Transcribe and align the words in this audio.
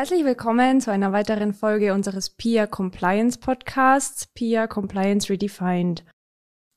Herzlich 0.00 0.24
willkommen 0.24 0.80
zu 0.80 0.90
einer 0.90 1.12
weiteren 1.12 1.52
Folge 1.52 1.92
unseres 1.92 2.30
PIA 2.30 2.66
Compliance 2.66 3.38
Podcasts, 3.38 4.28
PIA 4.28 4.66
Compliance 4.66 5.28
Redefined. 5.28 6.06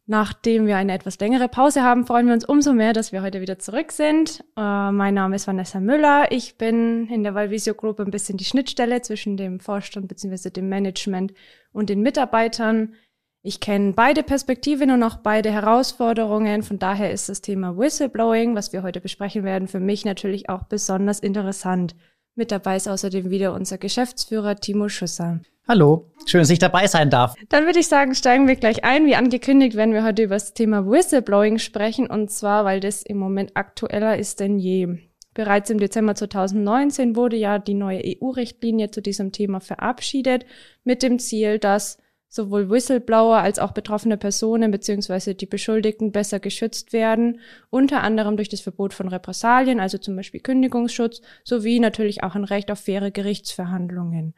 Nachdem 0.05 0.67
wir 0.67 0.75
eine 0.75 0.91
etwas 0.91 1.17
längere 1.19 1.47
Pause 1.47 1.83
haben, 1.83 2.05
freuen 2.05 2.27
wir 2.27 2.33
uns 2.33 2.43
umso 2.43 2.73
mehr, 2.73 2.91
dass 2.91 3.13
wir 3.13 3.21
heute 3.21 3.39
wieder 3.39 3.57
zurück 3.59 3.93
sind. 3.93 4.43
Äh, 4.57 4.91
mein 4.91 5.13
Name 5.13 5.37
ist 5.37 5.47
Vanessa 5.47 5.79
Müller. 5.79 6.33
Ich 6.33 6.57
bin 6.57 7.07
in 7.07 7.23
der 7.23 7.33
Valvisio 7.33 7.75
Group 7.75 8.01
ein 8.01 8.11
bisschen 8.11 8.35
die 8.35 8.43
Schnittstelle 8.43 9.01
zwischen 9.01 9.37
dem 9.37 9.61
Vorstand 9.61 10.09
bzw. 10.09 10.49
dem 10.49 10.67
Management 10.67 11.33
und 11.71 11.89
den 11.89 12.01
Mitarbeitern. 12.01 12.93
Ich 13.41 13.61
kenne 13.61 13.93
beide 13.93 14.23
Perspektiven 14.23 14.91
und 14.91 15.01
auch 15.01 15.15
beide 15.15 15.49
Herausforderungen. 15.49 16.61
Von 16.61 16.77
daher 16.77 17.13
ist 17.13 17.29
das 17.29 17.39
Thema 17.39 17.77
Whistleblowing, 17.77 18.53
was 18.53 18.73
wir 18.73 18.83
heute 18.83 18.99
besprechen 18.99 19.45
werden, 19.45 19.69
für 19.69 19.79
mich 19.79 20.03
natürlich 20.03 20.49
auch 20.49 20.63
besonders 20.63 21.21
interessant. 21.21 21.95
Mit 22.35 22.51
dabei 22.51 22.77
ist 22.77 22.87
außerdem 22.87 23.29
wieder 23.29 23.53
unser 23.53 23.77
Geschäftsführer 23.77 24.55
Timo 24.55 24.89
Schusser. 24.89 25.39
Hallo, 25.67 26.09
schön, 26.25 26.41
dass 26.41 26.49
ich 26.49 26.57
dabei 26.57 26.87
sein 26.87 27.11
darf. 27.11 27.35
Dann 27.49 27.65
würde 27.65 27.77
ich 27.77 27.87
sagen, 27.87 28.15
steigen 28.15 28.47
wir 28.47 28.55
gleich 28.55 28.83
ein. 28.83 29.05
Wie 29.05 29.15
angekündigt 29.15 29.77
werden 29.77 29.93
wir 29.93 30.03
heute 30.03 30.23
über 30.23 30.35
das 30.35 30.55
Thema 30.55 30.89
Whistleblowing 30.89 31.59
sprechen 31.59 32.07
und 32.07 32.31
zwar, 32.31 32.65
weil 32.65 32.79
das 32.79 33.03
im 33.03 33.17
Moment 33.17 33.55
aktueller 33.55 34.17
ist 34.17 34.39
denn 34.39 34.57
je. 34.57 34.97
Bereits 35.35 35.69
im 35.69 35.79
Dezember 35.79 36.15
2019 36.15 37.15
wurde 37.15 37.37
ja 37.37 37.59
die 37.59 37.75
neue 37.75 38.01
EU-Richtlinie 38.03 38.89
zu 38.89 39.01
diesem 39.01 39.31
Thema 39.31 39.59
verabschiedet 39.59 40.45
mit 40.83 41.03
dem 41.03 41.19
Ziel, 41.19 41.59
dass 41.59 41.99
sowohl 42.33 42.67
Whistleblower 42.71 43.37
als 43.37 43.59
auch 43.59 43.73
betroffene 43.73 44.17
Personen 44.17 44.71
bzw. 44.71 45.35
die 45.35 45.45
Beschuldigten 45.45 46.11
besser 46.11 46.39
geschützt 46.39 46.91
werden, 46.91 47.39
unter 47.69 48.01
anderem 48.01 48.37
durch 48.37 48.49
das 48.49 48.61
Verbot 48.61 48.95
von 48.95 49.07
Repressalien, 49.07 49.79
also 49.79 49.99
zum 49.99 50.15
Beispiel 50.15 50.39
Kündigungsschutz, 50.39 51.21
sowie 51.43 51.79
natürlich 51.79 52.23
auch 52.23 52.33
ein 52.33 52.43
Recht 52.43 52.71
auf 52.71 52.79
faire 52.79 53.11
Gerichtsverhandlungen. 53.11 54.33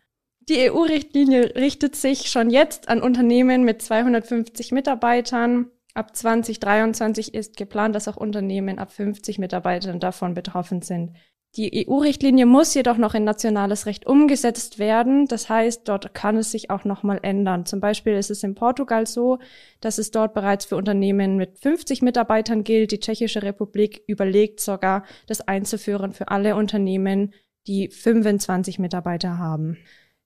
Die 0.49 0.69
EU-Richtlinie 0.69 1.55
richtet 1.55 1.95
sich 1.95 2.29
schon 2.29 2.49
jetzt 2.49 2.89
an 2.89 3.01
Unternehmen 3.01 3.63
mit 3.63 3.81
250 3.81 4.73
Mitarbeitern. 4.73 5.67
Ab 5.93 6.13
2023 6.13 7.33
ist 7.33 7.55
geplant, 7.55 7.95
dass 7.95 8.09
auch 8.09 8.17
Unternehmen 8.17 8.77
ab 8.77 8.91
50 8.91 9.39
Mitarbeitern 9.39 10.01
davon 10.01 10.33
betroffen 10.33 10.81
sind. 10.81 11.13
Die 11.57 11.87
EU-Richtlinie 11.87 12.45
muss 12.45 12.73
jedoch 12.73 12.97
noch 12.97 13.13
in 13.13 13.23
nationales 13.23 13.85
Recht 13.85 14.05
umgesetzt 14.05 14.77
werden. 14.77 15.25
Das 15.27 15.47
heißt, 15.47 15.87
dort 15.87 16.13
kann 16.13 16.35
es 16.35 16.51
sich 16.51 16.69
auch 16.69 16.83
nochmal 16.83 17.19
ändern. 17.21 17.65
Zum 17.65 17.79
Beispiel 17.79 18.15
ist 18.15 18.29
es 18.29 18.43
in 18.43 18.55
Portugal 18.55 19.07
so, 19.07 19.39
dass 19.79 19.97
es 19.97 20.11
dort 20.11 20.33
bereits 20.33 20.65
für 20.65 20.75
Unternehmen 20.75 21.37
mit 21.37 21.57
50 21.57 22.01
Mitarbeitern 22.01 22.65
gilt. 22.65 22.91
Die 22.91 22.99
Tschechische 22.99 23.41
Republik 23.41 24.03
überlegt 24.05 24.59
sogar, 24.59 25.05
das 25.27 25.39
einzuführen 25.39 26.11
für 26.11 26.27
alle 26.27 26.57
Unternehmen, 26.57 27.33
die 27.67 27.87
25 27.87 28.77
Mitarbeiter 28.77 29.37
haben. 29.37 29.77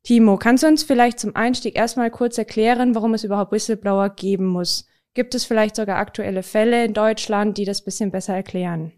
Timo, 0.02 0.38
kannst 0.38 0.64
du 0.64 0.68
uns 0.68 0.82
vielleicht 0.82 1.20
zum 1.20 1.36
Einstieg 1.36 1.78
erstmal 1.78 2.10
kurz 2.10 2.40
erklären, 2.40 2.96
warum 2.96 3.14
es 3.14 3.24
überhaupt 3.24 3.52
Whistleblower 3.52 4.10
geben 4.10 4.48
muss? 4.48 4.88
Gibt 5.14 5.36
es 5.36 5.46
vielleicht 5.46 5.76
sogar 5.76 5.98
aktuelle 5.98 6.42
Fälle 6.42 6.84
in 6.86 6.94
Deutschland, 6.94 7.58
die 7.60 7.66
das 7.66 7.84
bisschen 7.84 8.10
besser 8.10 8.34
erklären? 8.34 8.94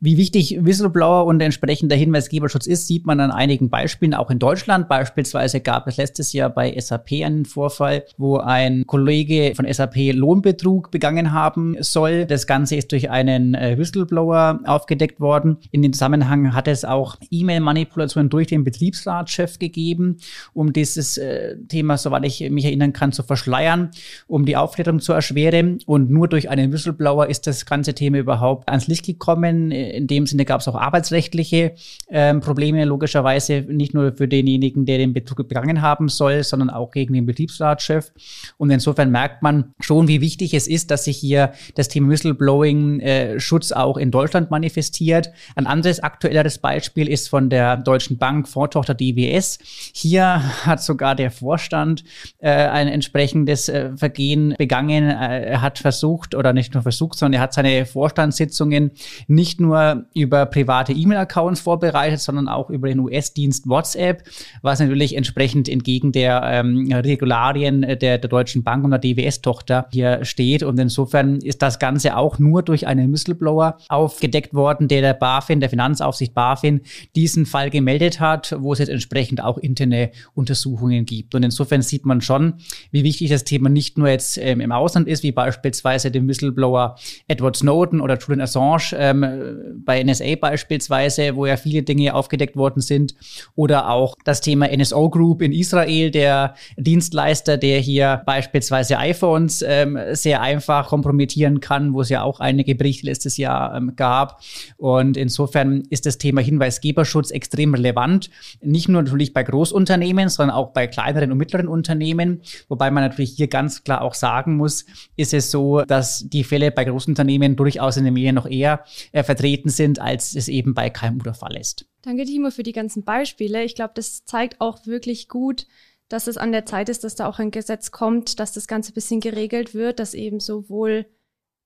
Wie 0.00 0.16
wichtig 0.16 0.58
Whistleblower 0.60 1.26
und 1.26 1.40
entsprechender 1.40 1.96
Hinweisgeberschutz 1.96 2.66
ist, 2.66 2.86
sieht 2.86 3.06
man 3.06 3.20
an 3.20 3.30
einigen 3.30 3.70
Beispielen, 3.70 4.14
auch 4.14 4.30
in 4.30 4.38
Deutschland. 4.38 4.88
Beispielsweise 4.88 5.60
gab 5.60 5.86
es 5.86 5.96
letztes 5.96 6.32
Jahr 6.32 6.50
bei 6.50 6.78
SAP 6.78 7.12
einen 7.24 7.44
Vorfall, 7.44 8.04
wo 8.16 8.36
ein 8.38 8.86
Kollege 8.86 9.52
von 9.54 9.70
SAP 9.70 10.12
Lohnbetrug 10.12 10.90
begangen 10.90 11.32
haben 11.32 11.76
soll. 11.80 12.26
Das 12.26 12.46
Ganze 12.46 12.76
ist 12.76 12.92
durch 12.92 13.10
einen 13.10 13.54
äh, 13.54 13.76
Whistleblower 13.78 14.60
aufgedeckt 14.64 15.20
worden. 15.20 15.58
In 15.70 15.82
dem 15.82 15.92
Zusammenhang 15.92 16.54
hat 16.54 16.68
es 16.68 16.84
auch 16.84 17.16
E-Mail-Manipulationen 17.30 18.30
durch 18.30 18.46
den 18.46 18.64
Betriebsratschef 18.64 19.58
gegeben, 19.58 20.18
um 20.52 20.72
dieses 20.72 21.18
äh, 21.18 21.56
Thema, 21.68 21.98
soweit 21.98 22.24
ich 22.24 22.48
mich 22.50 22.64
erinnern 22.64 22.92
kann, 22.92 23.12
zu 23.12 23.22
verschleiern, 23.22 23.90
um 24.26 24.44
die 24.46 24.56
Aufklärung 24.56 25.00
zu 25.00 25.12
erschweren. 25.12 25.78
Und 25.86 26.10
nur 26.10 26.28
durch 26.28 26.48
einen 26.48 26.72
Whistleblower 26.72 27.26
ist 27.28 27.46
das 27.46 27.66
ganze 27.66 27.94
Thema 27.94 28.18
überhaupt 28.18 28.68
ans 28.68 28.86
Licht 28.86 29.06
gekommen 29.06 29.70
in 29.80 30.06
dem 30.06 30.26
Sinne 30.26 30.44
gab 30.44 30.60
es 30.60 30.68
auch 30.68 30.74
arbeitsrechtliche 30.74 31.72
ähm, 32.08 32.40
Probleme, 32.40 32.84
logischerweise 32.84 33.64
nicht 33.68 33.94
nur 33.94 34.12
für 34.12 34.28
denjenigen, 34.28 34.84
der 34.86 34.98
den 34.98 35.12
Betrug 35.12 35.48
begangen 35.48 35.82
haben 35.82 36.08
soll, 36.08 36.42
sondern 36.42 36.70
auch 36.70 36.90
gegen 36.90 37.14
den 37.14 37.26
Betriebsratschef. 37.26 38.12
Und 38.58 38.70
insofern 38.70 39.10
merkt 39.10 39.42
man 39.42 39.74
schon, 39.80 40.08
wie 40.08 40.20
wichtig 40.20 40.54
es 40.54 40.66
ist, 40.66 40.90
dass 40.90 41.04
sich 41.04 41.16
hier 41.16 41.52
das 41.74 41.88
Thema 41.88 42.10
Whistleblowing-Schutz 42.10 43.70
äh, 43.70 43.74
auch 43.74 43.96
in 43.96 44.10
Deutschland 44.10 44.50
manifestiert. 44.50 45.30
Ein 45.56 45.66
anderes 45.66 46.00
aktuelleres 46.00 46.58
Beispiel 46.58 47.08
ist 47.08 47.28
von 47.28 47.50
der 47.50 47.76
Deutschen 47.76 48.18
Bank 48.18 48.48
Vortochter 48.48 48.94
DWS. 48.94 49.58
Hier 49.94 50.42
hat 50.66 50.82
sogar 50.82 51.14
der 51.14 51.30
Vorstand 51.30 52.04
äh, 52.38 52.50
ein 52.50 52.88
entsprechendes 52.88 53.68
äh, 53.68 53.96
Vergehen 53.96 54.54
begangen. 54.58 55.08
Äh, 55.08 55.44
er 55.44 55.62
hat 55.62 55.78
versucht, 55.78 56.34
oder 56.34 56.52
nicht 56.52 56.74
nur 56.74 56.82
versucht, 56.82 57.18
sondern 57.18 57.40
er 57.40 57.42
hat 57.42 57.54
seine 57.54 57.86
Vorstandssitzungen 57.86 58.92
nicht 59.26 59.60
nur 59.60 59.69
nur 59.70 60.04
über 60.14 60.46
private 60.46 60.92
E-Mail-Accounts 60.92 61.60
vorbereitet, 61.60 62.20
sondern 62.20 62.48
auch 62.48 62.70
über 62.70 62.88
den 62.88 62.98
US-Dienst 62.98 63.68
WhatsApp, 63.68 64.24
was 64.62 64.80
natürlich 64.80 65.16
entsprechend 65.16 65.68
entgegen 65.68 66.12
der 66.12 66.42
ähm, 66.44 66.90
Regularien 66.92 67.82
der, 67.82 67.96
der 67.96 68.18
Deutschen 68.18 68.64
Bank 68.64 68.84
und 68.84 68.90
der 68.90 68.98
DWS-Tochter 68.98 69.86
hier 69.92 70.24
steht. 70.24 70.62
Und 70.62 70.78
insofern 70.78 71.36
ist 71.38 71.62
das 71.62 71.78
Ganze 71.78 72.16
auch 72.16 72.38
nur 72.38 72.62
durch 72.62 72.86
einen 72.86 73.12
Whistleblower 73.12 73.78
aufgedeckt 73.88 74.54
worden, 74.54 74.88
der 74.88 75.02
der 75.02 75.14
BaFin, 75.14 75.60
der 75.60 75.70
Finanzaufsicht 75.70 76.34
BaFin, 76.34 76.80
diesen 77.14 77.46
Fall 77.46 77.70
gemeldet 77.70 78.20
hat, 78.20 78.56
wo 78.58 78.72
es 78.72 78.80
jetzt 78.80 78.88
entsprechend 78.88 79.42
auch 79.42 79.58
interne 79.58 80.10
Untersuchungen 80.34 81.06
gibt. 81.06 81.34
Und 81.34 81.44
insofern 81.44 81.82
sieht 81.82 82.04
man 82.04 82.20
schon, 82.20 82.54
wie 82.90 83.04
wichtig 83.04 83.30
das 83.30 83.44
Thema 83.44 83.68
nicht 83.68 83.98
nur 83.98 84.08
jetzt 84.08 84.38
ähm, 84.38 84.60
im 84.60 84.72
Ausland 84.72 85.06
ist, 85.06 85.22
wie 85.22 85.32
beispielsweise 85.32 86.10
dem 86.10 86.26
Whistleblower 86.26 86.96
Edward 87.28 87.56
Snowden 87.56 88.00
oder 88.00 88.18
Julian 88.18 88.40
Assange 88.40 88.94
ähm, 88.96 89.59
bei 89.84 90.02
NSA 90.02 90.36
beispielsweise, 90.40 91.36
wo 91.36 91.46
ja 91.46 91.56
viele 91.56 91.82
Dinge 91.82 92.14
aufgedeckt 92.14 92.56
worden 92.56 92.80
sind. 92.80 93.14
Oder 93.54 93.90
auch 93.90 94.14
das 94.24 94.40
Thema 94.40 94.68
NSO 94.74 95.10
Group 95.10 95.42
in 95.42 95.52
Israel, 95.52 96.10
der 96.10 96.54
Dienstleister, 96.76 97.56
der 97.56 97.80
hier 97.80 98.22
beispielsweise 98.26 98.98
iPhones 98.98 99.62
ähm, 99.66 99.98
sehr 100.12 100.40
einfach 100.40 100.88
kompromittieren 100.88 101.60
kann, 101.60 101.92
wo 101.94 102.00
es 102.00 102.08
ja 102.08 102.22
auch 102.22 102.40
einige 102.40 102.74
Berichte 102.74 103.06
letztes 103.06 103.36
Jahr 103.36 103.74
ähm, 103.76 103.94
gab. 103.96 104.40
Und 104.76 105.16
insofern 105.16 105.82
ist 105.90 106.06
das 106.06 106.18
Thema 106.18 106.40
Hinweisgeberschutz 106.40 107.30
extrem 107.30 107.74
relevant. 107.74 108.30
Nicht 108.62 108.88
nur 108.88 109.02
natürlich 109.02 109.32
bei 109.32 109.42
Großunternehmen, 109.42 110.28
sondern 110.28 110.56
auch 110.56 110.72
bei 110.72 110.86
kleineren 110.86 111.32
und 111.32 111.38
mittleren 111.38 111.68
Unternehmen. 111.68 112.42
Wobei 112.68 112.90
man 112.90 113.04
natürlich 113.04 113.32
hier 113.32 113.48
ganz 113.48 113.84
klar 113.84 114.02
auch 114.02 114.14
sagen 114.14 114.56
muss, 114.56 114.86
ist 115.16 115.34
es 115.34 115.50
so, 115.50 115.82
dass 115.82 116.24
die 116.28 116.44
Fälle 116.44 116.70
bei 116.70 116.84
Großunternehmen 116.84 117.56
durchaus 117.56 117.96
in 117.96 118.04
den 118.04 118.14
Medien 118.14 118.34
noch 118.34 118.46
eher 118.46 118.84
äh, 119.12 119.22
vertreten 119.22 119.39
sind, 119.70 119.98
als 119.98 120.34
es 120.34 120.48
eben 120.48 120.74
bei 120.74 120.90
KMU 120.90 121.22
der 121.22 121.34
Fall 121.34 121.56
ist. 121.56 121.86
Danke, 122.02 122.24
Timo, 122.24 122.50
für 122.50 122.62
die 122.62 122.72
ganzen 122.72 123.04
Beispiele. 123.04 123.64
Ich 123.64 123.74
glaube, 123.74 123.92
das 123.94 124.24
zeigt 124.24 124.60
auch 124.60 124.86
wirklich 124.86 125.28
gut, 125.28 125.66
dass 126.08 126.26
es 126.26 126.36
an 126.36 126.52
der 126.52 126.66
Zeit 126.66 126.88
ist, 126.88 127.04
dass 127.04 127.14
da 127.14 127.26
auch 127.26 127.38
ein 127.38 127.50
Gesetz 127.50 127.90
kommt, 127.90 128.40
dass 128.40 128.52
das 128.52 128.66
Ganze 128.66 128.92
ein 128.92 128.94
bisschen 128.94 129.20
geregelt 129.20 129.74
wird, 129.74 129.98
dass 129.98 130.14
eben 130.14 130.40
sowohl 130.40 131.06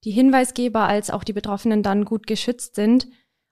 die 0.05 0.11
Hinweisgeber 0.11 0.81
als 0.81 1.11
auch 1.11 1.25
die 1.25 1.33
Betroffenen 1.33 1.83
dann 1.83 2.05
gut 2.05 2.27
geschützt 2.27 2.75
sind. 2.75 3.09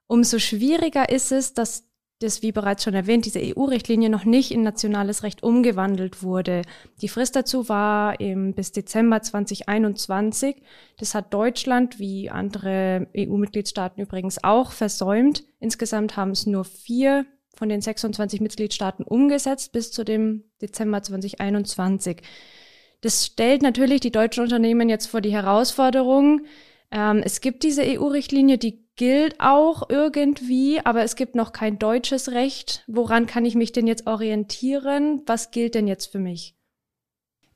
Umso 0.06 0.38
schwieriger 0.38 1.08
ist 1.08 1.32
es, 1.32 1.54
dass 1.54 1.88
das, 2.22 2.42
wie 2.42 2.52
bereits 2.52 2.84
schon 2.84 2.94
erwähnt, 2.94 3.24
diese 3.24 3.40
EU-Richtlinie 3.40 4.10
noch 4.10 4.24
nicht 4.24 4.50
in 4.50 4.62
nationales 4.62 5.22
Recht 5.22 5.42
umgewandelt 5.42 6.22
wurde. 6.22 6.62
Die 7.00 7.08
Frist 7.08 7.36
dazu 7.36 7.68
war 7.68 8.20
im, 8.20 8.54
bis 8.54 8.72
Dezember 8.72 9.22
2021. 9.22 10.56
Das 10.98 11.14
hat 11.14 11.32
Deutschland, 11.34 11.98
wie 11.98 12.30
andere 12.30 13.08
EU-Mitgliedstaaten 13.16 14.00
übrigens 14.00 14.42
auch, 14.42 14.72
versäumt. 14.72 15.44
Insgesamt 15.60 16.16
haben 16.16 16.30
es 16.30 16.46
nur 16.46 16.64
vier 16.64 17.26
von 17.54 17.68
den 17.68 17.80
26 17.80 18.40
Mitgliedstaaten 18.40 19.04
umgesetzt 19.04 19.72
bis 19.72 19.92
zu 19.92 20.04
dem 20.04 20.44
Dezember 20.60 21.02
2021. 21.02 22.22
Das 23.02 23.26
stellt 23.26 23.62
natürlich 23.62 24.00
die 24.00 24.12
deutschen 24.12 24.44
Unternehmen 24.44 24.88
jetzt 24.88 25.06
vor 25.06 25.20
die 25.20 25.32
Herausforderung. 25.32 26.42
Ähm, 26.90 27.20
es 27.24 27.40
gibt 27.40 27.62
diese 27.62 27.82
EU-Richtlinie, 27.82 28.58
die 28.58 28.81
gilt 28.96 29.40
auch 29.40 29.88
irgendwie, 29.88 30.80
aber 30.84 31.02
es 31.02 31.16
gibt 31.16 31.34
noch 31.34 31.52
kein 31.52 31.78
deutsches 31.78 32.30
Recht. 32.30 32.84
Woran 32.86 33.26
kann 33.26 33.44
ich 33.44 33.54
mich 33.54 33.72
denn 33.72 33.86
jetzt 33.86 34.06
orientieren? 34.06 35.22
Was 35.26 35.50
gilt 35.50 35.74
denn 35.74 35.86
jetzt 35.86 36.12
für 36.12 36.18
mich? 36.18 36.56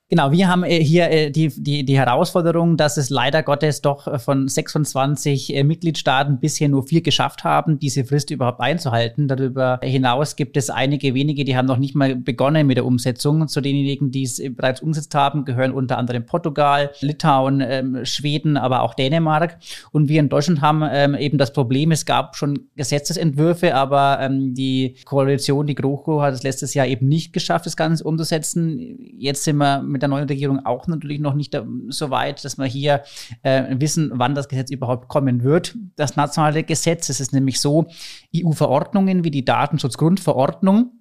Genau, 0.09 0.31
wir 0.31 0.47
haben 0.47 0.63
äh, 0.63 0.79
hier 0.85 1.11
äh, 1.11 1.33
die, 1.33 1.49
die, 1.49 1.85
die 1.85 1.99
Herausforderung, 1.99 2.77
dass 2.77 2.97
es 2.97 3.11
leider 3.11 3.43
Gottes 3.43 3.83
doch 3.83 4.07
äh, 4.07 4.21
von 4.21 4.47
26 4.47 5.53
äh, 5.53 5.65
Mitgliedstaaten 5.65 6.39
bisher 6.39 6.69
nur 6.69 6.85
vier 6.85 7.01
geschafft 7.01 7.43
haben, 7.43 7.81
diese 7.81 8.05
Frist 8.05 8.31
überhaupt 8.31 8.61
einzuhalten. 8.61 9.27
Darüber 9.27 9.81
hinaus 9.83 10.37
gibt 10.37 10.57
es 10.57 10.71
einige 10.71 11.13
wenige, 11.15 11.45
die 11.45 11.57
haben 11.57 11.67
noch 11.67 11.79
nicht 11.79 11.97
mal 11.97 12.15
begonnen 12.15 12.69
mit 12.69 12.77
der 12.77 12.87
Umsetzung. 12.87 13.49
Zu 13.49 13.61
denjenigen, 13.61 14.13
die 14.13 14.23
es 14.23 14.41
bereits 14.55 14.81
umgesetzt 14.81 15.13
haben, 15.17 15.45
gehören 15.45 15.73
unter 15.73 15.99
anderem 15.99 16.25
Portugal, 16.25 16.93
Litauen, 17.01 17.61
ähm, 17.61 18.05
Schweden, 18.05 18.57
aber 18.57 18.83
auch 18.83 18.95
Dänemark. 18.95 19.59
Und 19.91 20.09
wir 20.09 20.21
in 20.21 20.29
Deutschland 20.29 20.61
haben 20.61 20.85
ähm, 20.89 21.17
eben 21.17 21.37
das 21.37 21.53
Problem, 21.53 21.91
es 21.91 22.07
gab 22.07 22.37
schon 22.37 22.69
Gesetzesentwürfe, 22.77 23.75
aber 23.75 24.21
ähm, 24.21 24.55
die 24.55 24.99
Koalition, 25.05 25.67
die 25.67 25.75
GroKo, 25.75 26.23
hat 26.23 26.35
es 26.35 26.45
letztes 26.45 26.75
Jahr 26.75 26.87
eben 26.87 27.09
nicht 27.09 27.33
geschafft, 27.33 27.67
das 27.67 27.77
Ganze 27.77 28.05
umzusetzen. 28.05 28.97
Jetzt 29.19 29.43
sind 29.43 29.57
wir 29.57 29.96
mit 29.97 30.03
der 30.03 30.11
neuen 30.11 30.29
Regierung 30.29 30.67
auch 30.67 30.87
natürlich 30.89 31.21
noch 31.21 31.33
nicht 31.33 31.59
so 31.89 32.11
weit, 32.11 32.45
dass 32.45 32.59
wir 32.59 32.67
hier 32.67 33.03
äh, 33.43 33.65
wissen, 33.81 34.11
wann 34.13 34.35
das 34.35 34.47
Gesetz 34.47 34.71
überhaupt 34.71 35.09
kommen 35.09 35.43
wird. 35.43 35.75
Das 35.97 36.17
nationale 36.17 36.65
Gesetz, 36.65 37.09
es 37.09 37.19
ist 37.19 37.33
nämlich 37.33 37.63
so, 37.63 37.87
EU-Verordnungen 38.37 39.25
wie 39.25 39.31
die 39.31 39.47
Datenschutzgrundverordnung 39.47 40.93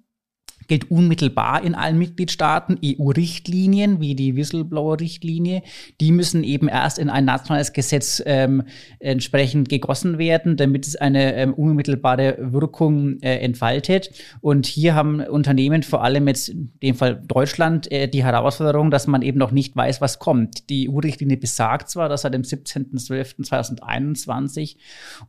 gilt 0.66 0.90
unmittelbar 0.90 1.62
in 1.62 1.74
allen 1.74 1.98
Mitgliedstaaten. 1.98 2.78
EU-Richtlinien 2.84 4.00
wie 4.00 4.14
die 4.14 4.36
Whistleblower-Richtlinie, 4.36 5.62
die 6.00 6.12
müssen 6.12 6.44
eben 6.44 6.68
erst 6.68 6.98
in 6.98 7.10
ein 7.10 7.24
nationales 7.24 7.72
Gesetz 7.72 8.22
ähm, 8.26 8.64
entsprechend 8.98 9.68
gegossen 9.68 10.18
werden, 10.18 10.56
damit 10.56 10.86
es 10.86 10.96
eine 10.96 11.34
ähm, 11.34 11.54
unmittelbare 11.54 12.36
Wirkung 12.52 13.20
äh, 13.20 13.38
entfaltet. 13.38 14.10
Und 14.40 14.66
hier 14.66 14.94
haben 14.94 15.20
Unternehmen, 15.20 15.82
vor 15.82 16.02
allem 16.02 16.28
jetzt 16.28 16.48
in 16.48 16.72
dem 16.82 16.94
Fall 16.94 17.22
Deutschland, 17.26 17.90
äh, 17.92 18.08
die 18.08 18.24
Herausforderung, 18.24 18.90
dass 18.90 19.06
man 19.06 19.20
eben 19.22 19.38
noch 19.38 19.52
nicht 19.52 19.76
weiß, 19.76 20.00
was 20.00 20.18
kommt. 20.18 20.70
Die 20.70 20.88
EU-Richtlinie 20.90 21.36
besagt 21.36 21.90
zwar, 21.90 22.08
dass 22.08 22.22
seit 22.22 22.32
dem 22.34 22.42
17.12.2021 22.42 24.76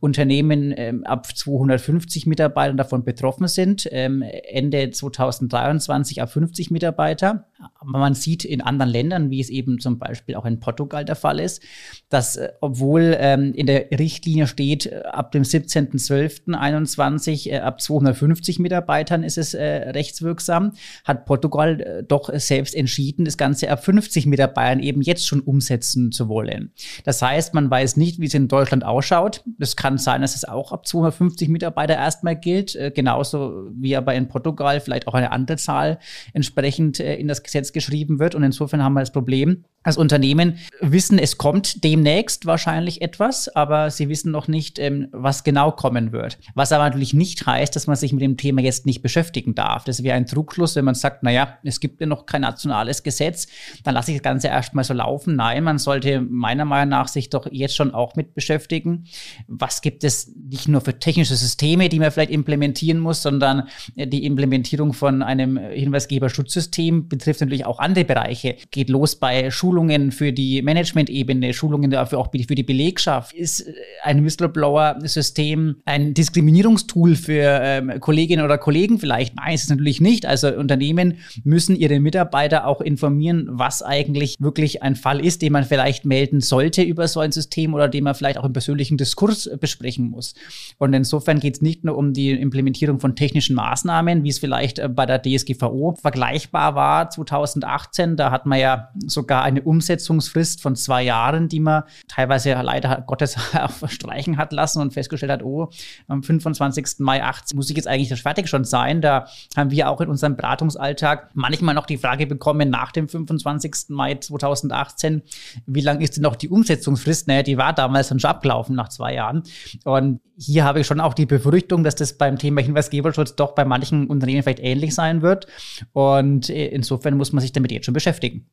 Unternehmen 0.00 0.74
ähm, 0.76 1.04
ab 1.04 1.26
250 1.26 2.26
Mitarbeitern 2.26 2.76
davon 2.76 3.04
betroffen 3.04 3.46
sind. 3.48 3.88
Ähm, 3.90 4.22
Ende 4.22 4.90
2020 4.90 5.27
2023 5.36 6.22
auf 6.22 6.32
50 6.32 6.70
Mitarbeiter. 6.70 7.46
Aber 7.78 7.98
man 7.98 8.14
sieht 8.14 8.44
in 8.44 8.60
anderen 8.60 8.90
Ländern, 8.90 9.30
wie 9.30 9.40
es 9.40 9.50
eben 9.50 9.80
zum 9.80 9.98
Beispiel 9.98 10.36
auch 10.36 10.46
in 10.46 10.60
Portugal 10.60 11.04
der 11.04 11.16
Fall 11.16 11.40
ist, 11.40 11.62
dass 12.08 12.36
äh, 12.36 12.52
obwohl 12.60 13.16
ähm, 13.18 13.52
in 13.52 13.66
der 13.66 13.90
Richtlinie 13.90 14.46
steht, 14.46 14.86
äh, 14.86 15.02
ab 15.04 15.32
dem 15.32 15.42
17.12.21 15.42 17.50
äh, 17.50 17.58
ab 17.58 17.80
250 17.80 18.58
Mitarbeitern 18.58 19.24
ist 19.24 19.38
es 19.38 19.54
äh, 19.54 19.90
rechtswirksam, 19.90 20.72
hat 21.04 21.24
Portugal 21.24 21.80
äh, 21.80 22.04
doch 22.04 22.30
selbst 22.34 22.74
entschieden, 22.74 23.24
das 23.24 23.36
Ganze 23.36 23.70
ab 23.70 23.84
50 23.84 24.26
Mitarbeitern 24.26 24.80
eben 24.80 25.02
jetzt 25.02 25.26
schon 25.26 25.40
umsetzen 25.40 26.12
zu 26.12 26.28
wollen. 26.28 26.72
Das 27.04 27.22
heißt, 27.22 27.54
man 27.54 27.70
weiß 27.70 27.96
nicht, 27.96 28.20
wie 28.20 28.26
es 28.26 28.34
in 28.34 28.48
Deutschland 28.48 28.84
ausschaut. 28.84 29.42
Es 29.58 29.76
kann 29.76 29.98
sein, 29.98 30.22
dass 30.22 30.34
es 30.34 30.44
auch 30.44 30.72
ab 30.72 30.86
250 30.86 31.48
Mitarbeiter 31.48 31.94
erstmal 31.94 32.36
gilt, 32.36 32.74
äh, 32.76 32.92
genauso 32.94 33.68
wie 33.72 33.96
aber 33.96 34.14
in 34.14 34.28
Portugal 34.28 34.80
vielleicht 34.80 35.08
auch 35.08 35.14
eine 35.18 35.32
andere 35.32 35.56
Zahl 35.58 35.98
entsprechend 36.32 37.00
in 37.00 37.28
das 37.28 37.42
Gesetz 37.42 37.72
geschrieben 37.72 38.18
wird. 38.18 38.34
Und 38.34 38.42
insofern 38.42 38.82
haben 38.82 38.94
wir 38.94 39.00
das 39.00 39.12
Problem, 39.12 39.64
als 39.84 39.96
Unternehmen 39.96 40.58
wissen, 40.80 41.18
es 41.18 41.38
kommt 41.38 41.82
demnächst 41.82 42.46
wahrscheinlich 42.46 43.00
etwas, 43.00 43.48
aber 43.48 43.90
sie 43.90 44.08
wissen 44.08 44.32
noch 44.32 44.48
nicht, 44.48 44.78
ähm, 44.78 45.08
was 45.12 45.44
genau 45.44 45.70
kommen 45.70 46.12
wird. 46.12 46.38
Was 46.54 46.72
aber 46.72 46.84
natürlich 46.84 47.14
nicht 47.14 47.46
heißt, 47.46 47.74
dass 47.74 47.86
man 47.86 47.96
sich 47.96 48.12
mit 48.12 48.20
dem 48.20 48.36
Thema 48.36 48.60
jetzt 48.60 48.86
nicht 48.86 49.02
beschäftigen 49.02 49.54
darf. 49.54 49.84
Das 49.84 50.02
wäre 50.02 50.16
ein 50.16 50.26
Trugschluss, 50.26 50.76
wenn 50.76 50.84
man 50.84 50.94
sagt, 50.94 51.22
naja, 51.22 51.58
es 51.62 51.80
gibt 51.80 52.00
ja 52.00 52.06
noch 52.06 52.26
kein 52.26 52.42
nationales 52.42 53.02
Gesetz, 53.02 53.46
dann 53.84 53.94
lasse 53.94 54.10
ich 54.10 54.18
das 54.18 54.24
Ganze 54.24 54.48
erstmal 54.48 54.84
so 54.84 54.92
laufen. 54.92 55.36
Nein, 55.36 55.64
man 55.64 55.78
sollte 55.78 56.20
meiner 56.20 56.64
Meinung 56.64 56.90
nach 56.90 57.08
sich 57.08 57.30
doch 57.30 57.46
jetzt 57.50 57.76
schon 57.76 57.94
auch 57.94 58.14
mit 58.14 58.34
beschäftigen. 58.34 59.04
Was 59.46 59.80
gibt 59.80 60.04
es 60.04 60.34
nicht 60.34 60.68
nur 60.68 60.80
für 60.80 60.98
technische 60.98 61.36
Systeme, 61.36 61.88
die 61.88 61.98
man 61.98 62.10
vielleicht 62.10 62.32
implementieren 62.32 62.98
muss, 62.98 63.22
sondern 63.22 63.68
die 63.96 64.26
Implementierung 64.26 64.92
von 64.92 65.07
einem 65.22 65.58
Hinweisgeberschutzsystem 65.58 67.08
betrifft 67.08 67.40
natürlich 67.40 67.66
auch 67.66 67.78
andere 67.78 68.04
Bereiche. 68.04 68.56
Geht 68.70 68.90
los 68.90 69.16
bei 69.16 69.50
Schulungen 69.50 69.88
Schulungen 69.88 70.12
für 70.12 70.32
die 70.32 70.62
Management-Ebene, 70.62 71.52
Schulungen 71.52 71.90
dafür 71.90 72.18
auch 72.18 72.30
für 72.30 72.54
die 72.54 72.62
Belegschaft. 72.62 73.34
Ist 73.34 73.60
äh, 73.60 73.72
ein 74.02 74.24
Whistleblower-System 74.24 75.76
ein 75.84 76.14
Diskriminierungstool 76.14 77.16
für 77.16 77.60
ähm, 77.62 78.00
Kolleginnen 78.00 78.44
oder 78.44 78.58
Kollegen 78.58 78.98
vielleicht? 78.98 79.36
Nein, 79.36 79.54
ist 79.54 79.64
es 79.64 79.70
natürlich 79.70 80.00
nicht. 80.00 80.26
Also 80.26 80.48
Unternehmen 80.48 81.18
müssen 81.44 81.76
ihre 81.76 82.00
Mitarbeiter 82.00 82.66
auch 82.66 82.80
informieren, 82.80 83.46
was 83.50 83.82
eigentlich 83.82 84.36
wirklich 84.38 84.82
ein 84.82 84.96
Fall 84.96 85.24
ist, 85.24 85.42
den 85.42 85.52
man 85.52 85.64
vielleicht 85.64 86.04
melden 86.04 86.40
sollte 86.40 86.82
über 86.82 87.08
so 87.08 87.20
ein 87.20 87.32
System 87.32 87.74
oder 87.74 87.88
den 87.88 88.04
man 88.04 88.14
vielleicht 88.14 88.38
auch 88.38 88.44
im 88.44 88.52
persönlichen 88.52 88.96
Diskurs 88.96 89.46
äh, 89.46 89.56
besprechen 89.58 90.10
muss. 90.10 90.34
Und 90.78 90.92
insofern 90.92 91.40
geht 91.40 91.54
es 91.54 91.62
nicht 91.62 91.84
nur 91.84 91.96
um 91.96 92.12
die 92.12 92.30
Implementierung 92.30 93.00
von 93.00 93.16
technischen 93.16 93.54
Maßnahmen, 93.54 94.24
wie 94.24 94.30
es 94.30 94.38
vielleicht 94.38 94.78
äh, 94.78 94.88
bei 94.98 95.06
der 95.06 95.22
DSGVO 95.22 95.94
vergleichbar 96.02 96.74
war 96.74 97.08
2018. 97.08 98.16
Da 98.16 98.32
hat 98.32 98.46
man 98.46 98.58
ja 98.58 98.88
sogar 99.06 99.44
eine 99.44 99.62
Umsetzungsfrist 99.62 100.60
von 100.60 100.74
zwei 100.74 101.04
Jahren, 101.04 101.48
die 101.48 101.60
man 101.60 101.84
teilweise 102.08 102.52
leider 102.54 103.00
Gottes 103.06 103.36
verstreichen 103.68 104.38
hat 104.38 104.52
lassen 104.52 104.82
und 104.82 104.92
festgestellt 104.92 105.30
hat, 105.30 105.44
oh, 105.44 105.70
am 106.08 106.24
25. 106.24 106.98
Mai 106.98 107.22
18 107.22 107.54
muss 107.54 107.70
ich 107.70 107.76
jetzt 107.76 107.86
eigentlich 107.86 108.08
das 108.08 108.18
fertig 108.18 108.48
schon 108.48 108.64
sein. 108.64 109.00
Da 109.00 109.28
haben 109.56 109.70
wir 109.70 109.88
auch 109.88 110.00
in 110.00 110.08
unserem 110.08 110.34
Beratungsalltag 110.34 111.30
manchmal 111.34 111.76
noch 111.76 111.86
die 111.86 111.96
Frage 111.96 112.26
bekommen 112.26 112.68
nach 112.68 112.90
dem 112.90 113.08
25. 113.08 113.90
Mai 113.90 114.16
2018, 114.16 115.22
wie 115.66 115.80
lang 115.80 116.00
ist 116.00 116.16
denn 116.16 116.24
noch 116.24 116.34
die 116.34 116.48
Umsetzungsfrist? 116.48 117.28
Naja, 117.28 117.44
die 117.44 117.56
war 117.56 117.72
damals 117.72 118.08
dann 118.08 118.18
schon 118.18 118.30
abgelaufen 118.30 118.74
nach 118.74 118.88
zwei 118.88 119.14
Jahren. 119.14 119.44
Und 119.84 120.18
hier 120.40 120.64
habe 120.64 120.80
ich 120.80 120.86
schon 120.86 121.00
auch 121.00 121.14
die 121.14 121.26
Befürchtung, 121.26 121.82
dass 121.82 121.96
das 121.96 122.12
beim 122.12 122.38
Thema 122.38 122.60
Hinweisgeberschutz 122.60 123.34
doch 123.34 123.56
bei 123.56 123.64
manchen 123.64 124.06
Unternehmen 124.06 124.44
vielleicht 124.44 124.60
ähnlich 124.60 124.87
sein 124.94 125.22
wird. 125.22 125.46
Und 125.92 126.50
äh, 126.50 126.68
insofern 126.68 127.16
muss 127.16 127.32
man 127.32 127.40
sich 127.40 127.52
damit 127.52 127.72
jetzt 127.72 127.84
schon 127.84 127.94
beschäftigen. 127.94 128.48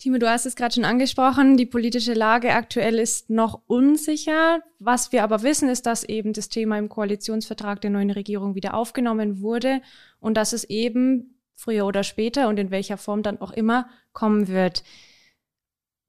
Timo, 0.00 0.16
du 0.16 0.30
hast 0.30 0.46
es 0.46 0.56
gerade 0.56 0.74
schon 0.74 0.86
angesprochen, 0.86 1.58
die 1.58 1.66
politische 1.66 2.14
Lage 2.14 2.54
aktuell 2.54 2.98
ist 2.98 3.28
noch 3.28 3.60
unsicher. 3.66 4.62
Was 4.78 5.12
wir 5.12 5.22
aber 5.22 5.42
wissen, 5.42 5.68
ist, 5.68 5.84
dass 5.84 6.04
eben 6.04 6.32
das 6.32 6.48
Thema 6.48 6.78
im 6.78 6.88
Koalitionsvertrag 6.88 7.82
der 7.82 7.90
neuen 7.90 8.10
Regierung 8.10 8.54
wieder 8.54 8.72
aufgenommen 8.72 9.42
wurde 9.42 9.82
und 10.18 10.38
dass 10.38 10.54
es 10.54 10.64
eben 10.64 11.38
früher 11.52 11.84
oder 11.84 12.02
später 12.02 12.48
und 12.48 12.58
in 12.58 12.70
welcher 12.70 12.96
Form 12.96 13.22
dann 13.22 13.42
auch 13.42 13.50
immer 13.50 13.90
kommen 14.14 14.48
wird. 14.48 14.84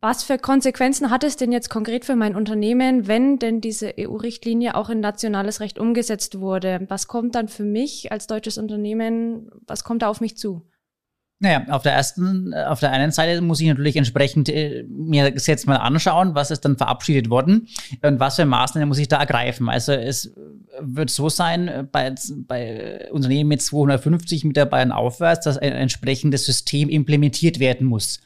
Was 0.04 0.24
für 0.24 0.40
Konsequenzen 0.40 1.12
hat 1.12 1.24
es 1.24 1.38
denn 1.38 1.52
jetzt 1.52 1.70
konkret 1.70 2.06
für 2.06 2.16
mein 2.16 2.36
Unternehmen, 2.36 3.08
wenn 3.08 3.38
denn 3.38 3.62
diese 3.62 3.94
EU-Richtlinie 4.00 4.74
auch 4.74 4.90
in 4.90 5.00
nationales 5.00 5.60
Recht 5.60 5.78
umgesetzt 5.78 6.40
wurde? 6.40 6.88
Was 6.88 7.08
kommt 7.08 7.36
dann 7.36 7.48
für 7.48 7.64
mich 7.64 8.12
als 8.12 8.26
deutsches 8.26 8.58
Unternehmen, 8.58 9.52
was 9.68 9.84
kommt 9.84 10.02
da 10.02 10.08
auf 10.08 10.20
mich 10.20 10.38
zu? 10.38 10.68
Naja, 11.38 11.66
auf 11.70 11.84
der 11.84 11.94
ersten, 11.94 12.52
auf 12.54 12.80
der 12.80 12.92
einen 12.92 13.12
Seite 13.12 13.42
muss 13.42 13.62
ich 13.62 13.68
natürlich 13.68 13.96
entsprechend 13.96 14.50
äh, 14.50 14.84
mir 14.90 15.30
das 15.30 15.46
jetzt 15.46 15.68
mal 15.68 15.78
anschauen, 15.78 16.34
was 16.34 16.50
ist 16.50 16.66
dann 16.66 16.78
verabschiedet 16.78 17.30
worden 17.30 17.68
und 18.02 18.20
was 18.20 18.38
für 18.38 18.46
Maßnahmen 18.46 18.88
muss 18.88 19.00
ich 19.00 19.08
da 19.08 19.18
ergreifen. 19.18 19.70
Also 19.70 19.92
es 19.92 20.34
wird 20.80 21.12
so 21.12 21.30
sein, 21.30 21.68
äh, 21.68 21.84
bei, 21.84 22.14
bei 22.48 23.08
Unternehmen 23.12 23.50
mit 23.50 23.62
250 23.62 24.46
Mitarbeitern 24.46 24.92
aufwärts, 24.92 25.46
dass 25.46 25.58
ein 25.60 25.74
entsprechendes 25.74 26.46
System 26.46 26.90
implementiert 26.90 27.60
werden 27.60 27.86
muss. 27.86 28.20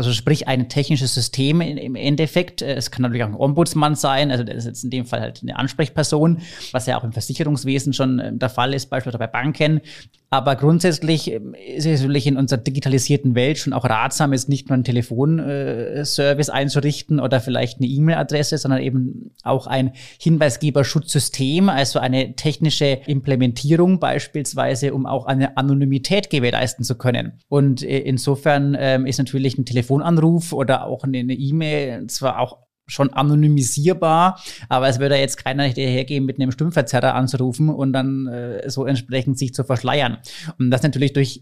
Also 0.00 0.14
sprich 0.14 0.48
ein 0.48 0.70
technisches 0.70 1.12
System 1.12 1.60
im 1.60 1.94
Endeffekt. 1.94 2.62
Äh, 2.62 2.72
es 2.72 2.90
kann 2.90 3.02
natürlich 3.02 3.22
auch 3.22 3.28
ein 3.28 3.34
Ombudsmann 3.34 3.96
sein, 3.96 4.30
also 4.30 4.44
das 4.44 4.56
ist 4.56 4.64
jetzt 4.64 4.84
in 4.84 4.88
dem 4.88 5.04
Fall 5.04 5.20
halt 5.20 5.42
eine 5.42 5.58
Ansprechperson, 5.58 6.38
was 6.72 6.86
ja 6.86 6.98
auch 6.98 7.04
im 7.04 7.12
Versicherungswesen 7.12 7.92
schon 7.92 8.18
äh, 8.18 8.32
der 8.32 8.48
Fall 8.48 8.72
ist, 8.72 8.88
beispielsweise 8.88 9.18
bei 9.18 9.26
Banken. 9.26 9.82
Aber 10.32 10.54
grundsätzlich 10.54 11.30
ähm, 11.32 11.54
ist 11.54 11.86
es 11.86 12.00
natürlich 12.00 12.26
in 12.28 12.36
unserer 12.36 12.60
digitalisierten 12.60 13.34
Welt 13.34 13.58
schon 13.58 13.72
auch 13.72 13.84
ratsam, 13.84 14.32
jetzt 14.32 14.48
nicht 14.48 14.68
nur 14.68 14.74
einen 14.74 14.84
Telefonservice 14.84 16.48
äh, 16.48 16.52
einzurichten 16.52 17.18
oder 17.18 17.40
vielleicht 17.40 17.78
eine 17.78 17.88
E-Mail-Adresse, 17.88 18.56
sondern 18.56 18.80
eben 18.80 19.32
auch 19.42 19.66
ein 19.66 19.92
Hinweisgeberschutzsystem, 20.18 21.68
also 21.68 21.98
eine 21.98 22.36
technische 22.36 23.00
Implementierung 23.06 23.98
beispielsweise, 23.98 24.94
um 24.94 25.04
auch 25.04 25.26
eine 25.26 25.56
Anonymität 25.56 26.30
gewährleisten 26.30 26.84
zu 26.84 26.94
können. 26.94 27.32
Und 27.48 27.82
insofern 27.82 28.76
ähm, 28.78 29.06
ist 29.06 29.18
natürlich 29.18 29.58
ein 29.58 29.64
Telefon 29.64 29.89
Telefonanruf 29.90 30.52
oder 30.52 30.86
auch 30.86 31.04
eine 31.04 31.18
E-Mail 31.18 32.06
zwar 32.06 32.38
auch 32.38 32.58
schon 32.90 33.12
anonymisierbar, 33.12 34.40
aber 34.68 34.88
es 34.88 34.98
würde 34.98 35.16
jetzt 35.16 35.42
keiner 35.42 35.64
hergehen, 35.64 36.24
mit 36.24 36.38
einem 36.38 36.52
Stimmverzerrer 36.52 37.14
anzurufen 37.14 37.68
und 37.68 37.92
dann 37.92 38.26
äh, 38.26 38.68
so 38.68 38.84
entsprechend 38.84 39.38
sich 39.38 39.54
zu 39.54 39.64
verschleiern. 39.64 40.18
Und 40.58 40.70
das 40.70 40.82
natürlich 40.82 41.12
durch 41.12 41.40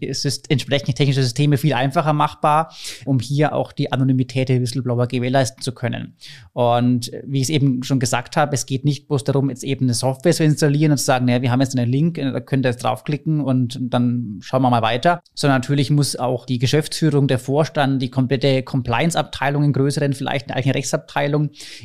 entsprechende 0.49 0.93
technische 0.93 1.23
Systeme 1.23 1.57
viel 1.57 1.73
einfacher 1.73 2.13
machbar, 2.13 2.73
um 3.05 3.19
hier 3.19 3.53
auch 3.53 3.71
die 3.71 3.91
Anonymität 3.91 4.49
der 4.49 4.61
Whistleblower 4.61 5.07
gewährleisten 5.07 5.61
zu 5.61 5.73
können. 5.73 6.15
Und 6.53 7.11
wie 7.25 7.37
ich 7.37 7.43
es 7.43 7.49
eben 7.49 7.83
schon 7.83 7.99
gesagt 7.99 8.37
habe, 8.37 8.53
es 8.53 8.65
geht 8.65 8.85
nicht 8.85 9.07
bloß 9.07 9.23
darum, 9.23 9.49
jetzt 9.49 9.63
eben 9.63 9.85
eine 9.85 9.93
Software 9.93 10.33
zu 10.33 10.43
installieren 10.43 10.91
und 10.91 10.97
zu 10.97 11.05
sagen, 11.05 11.25
naja, 11.25 11.41
wir 11.41 11.51
haben 11.51 11.61
jetzt 11.61 11.77
einen 11.77 11.89
Link, 11.89 12.17
äh, 12.17 12.31
da 12.31 12.39
könnt 12.39 12.65
ihr 12.65 12.71
jetzt 12.71 12.83
draufklicken 12.83 13.41
und 13.41 13.79
dann 13.81 14.39
schauen 14.41 14.61
wir 14.61 14.69
mal 14.69 14.81
weiter, 14.81 15.21
sondern 15.33 15.61
natürlich 15.61 15.89
muss 15.89 16.15
auch 16.15 16.45
die 16.45 16.59
Geschäftsführung, 16.59 17.27
der 17.27 17.39
Vorstand, 17.39 18.01
die 18.01 18.09
komplette 18.09 18.63
Compliance-Abteilung 18.63 19.63
in 19.63 19.73
größeren, 19.73 20.13
vielleicht 20.13 20.49
eine 20.49 20.57
eigene 20.57 20.75
Rechtsabteilung 20.75 21.38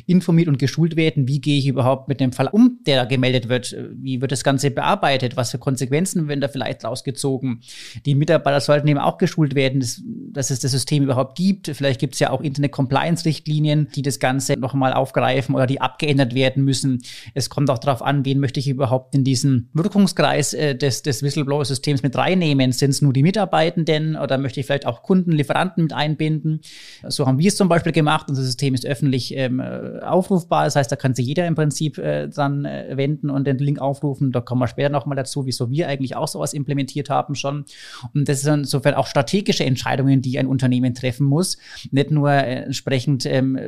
informiert 0.05 0.47
und 0.47 0.59
geschult 0.59 0.95
werden, 0.95 1.27
wie 1.27 1.41
gehe 1.41 1.57
ich 1.57 1.67
überhaupt 1.67 2.07
mit 2.07 2.19
dem 2.19 2.31
Fall 2.31 2.47
um, 2.47 2.79
der 2.85 2.97
da 2.97 3.05
gemeldet 3.05 3.49
wird, 3.49 3.75
wie 3.93 4.21
wird 4.21 4.31
das 4.31 4.43
Ganze 4.43 4.71
bearbeitet, 4.71 5.37
was 5.37 5.51
für 5.51 5.59
Konsequenzen 5.59 6.27
werden 6.27 6.41
da 6.41 6.47
vielleicht 6.47 6.83
rausgezogen. 6.83 7.61
Die 8.05 8.15
Mitarbeiter 8.15 8.59
sollten 8.59 8.87
eben 8.87 8.99
auch 8.99 9.17
geschult 9.17 9.55
werden, 9.55 9.79
dass, 9.79 10.01
dass 10.31 10.51
es 10.51 10.59
das 10.59 10.71
System 10.71 11.03
überhaupt 11.03 11.37
gibt. 11.37 11.67
Vielleicht 11.67 11.99
gibt 11.99 12.13
es 12.15 12.19
ja 12.19 12.29
auch 12.29 12.41
Internet-Compliance-Richtlinien, 12.41 13.89
die 13.95 14.01
das 14.01 14.19
Ganze 14.19 14.53
nochmal 14.59 14.93
aufgreifen 14.93 15.55
oder 15.55 15.67
die 15.67 15.81
abgeändert 15.81 16.35
werden 16.35 16.63
müssen. 16.63 17.01
Es 17.33 17.49
kommt 17.49 17.69
auch 17.69 17.77
darauf 17.77 18.01
an, 18.01 18.25
wen 18.25 18.39
möchte 18.39 18.59
ich 18.59 18.67
überhaupt 18.67 19.15
in 19.15 19.23
diesen 19.23 19.69
Wirkungskreis 19.73 20.53
äh, 20.53 20.75
des, 20.75 21.01
des 21.01 21.23
Whistleblower-Systems 21.23 22.03
mit 22.03 22.15
reinnehmen. 22.15 22.71
Sind 22.71 22.91
es 22.91 23.01
nur 23.01 23.13
die 23.13 23.23
Mitarbeitenden 23.23 24.15
oder 24.15 24.37
möchte 24.37 24.59
ich 24.59 24.65
vielleicht 24.65 24.85
auch 24.85 25.03
Kunden, 25.03 25.31
Lieferanten 25.31 25.83
mit 25.83 25.93
einbinden? 25.93 26.61
So 27.07 27.25
haben 27.25 27.39
wir 27.39 27.47
es 27.47 27.55
zum 27.55 27.69
Beispiel 27.69 27.91
gemacht. 27.91 28.27
Unser 28.29 28.43
System 28.43 28.73
ist 28.73 28.85
öffentlich 28.85 29.34
ähm, 29.35 29.59
äh, 29.59 29.99
aufrufbar. 30.01 30.65
Das 30.65 30.75
heißt, 30.75 30.91
da 30.91 30.95
kann 30.95 31.13
sich 31.13 31.25
jeder 31.25 31.45
im 31.45 31.55
Prinzip 31.55 31.97
äh, 31.97 32.27
dann 32.27 32.65
äh, 32.65 32.93
wenden 32.95 33.29
und 33.29 33.45
den 33.45 33.57
Link 33.57 33.79
aufrufen. 33.79 34.31
Da 34.31 34.41
kommen 34.41 34.61
wir 34.61 34.67
später 34.67 34.89
nochmal 34.89 35.15
dazu, 35.15 35.45
wieso 35.45 35.69
wir 35.69 35.87
eigentlich 35.87 36.15
auch 36.15 36.27
sowas 36.27 36.53
implementiert 36.53 37.09
haben 37.09 37.35
schon. 37.35 37.65
Und 38.13 38.29
das 38.29 38.41
sind 38.41 38.61
insofern 38.61 38.93
auch 38.93 39.07
strategische 39.07 39.65
Entscheidungen, 39.65 40.21
die 40.21 40.39
ein 40.39 40.47
Unternehmen 40.47 40.93
treffen 40.93 41.27
muss. 41.27 41.57
Nicht 41.91 42.11
nur 42.11 42.31
äh, 42.31 42.63
entsprechend, 42.63 43.25
ähm, 43.25 43.59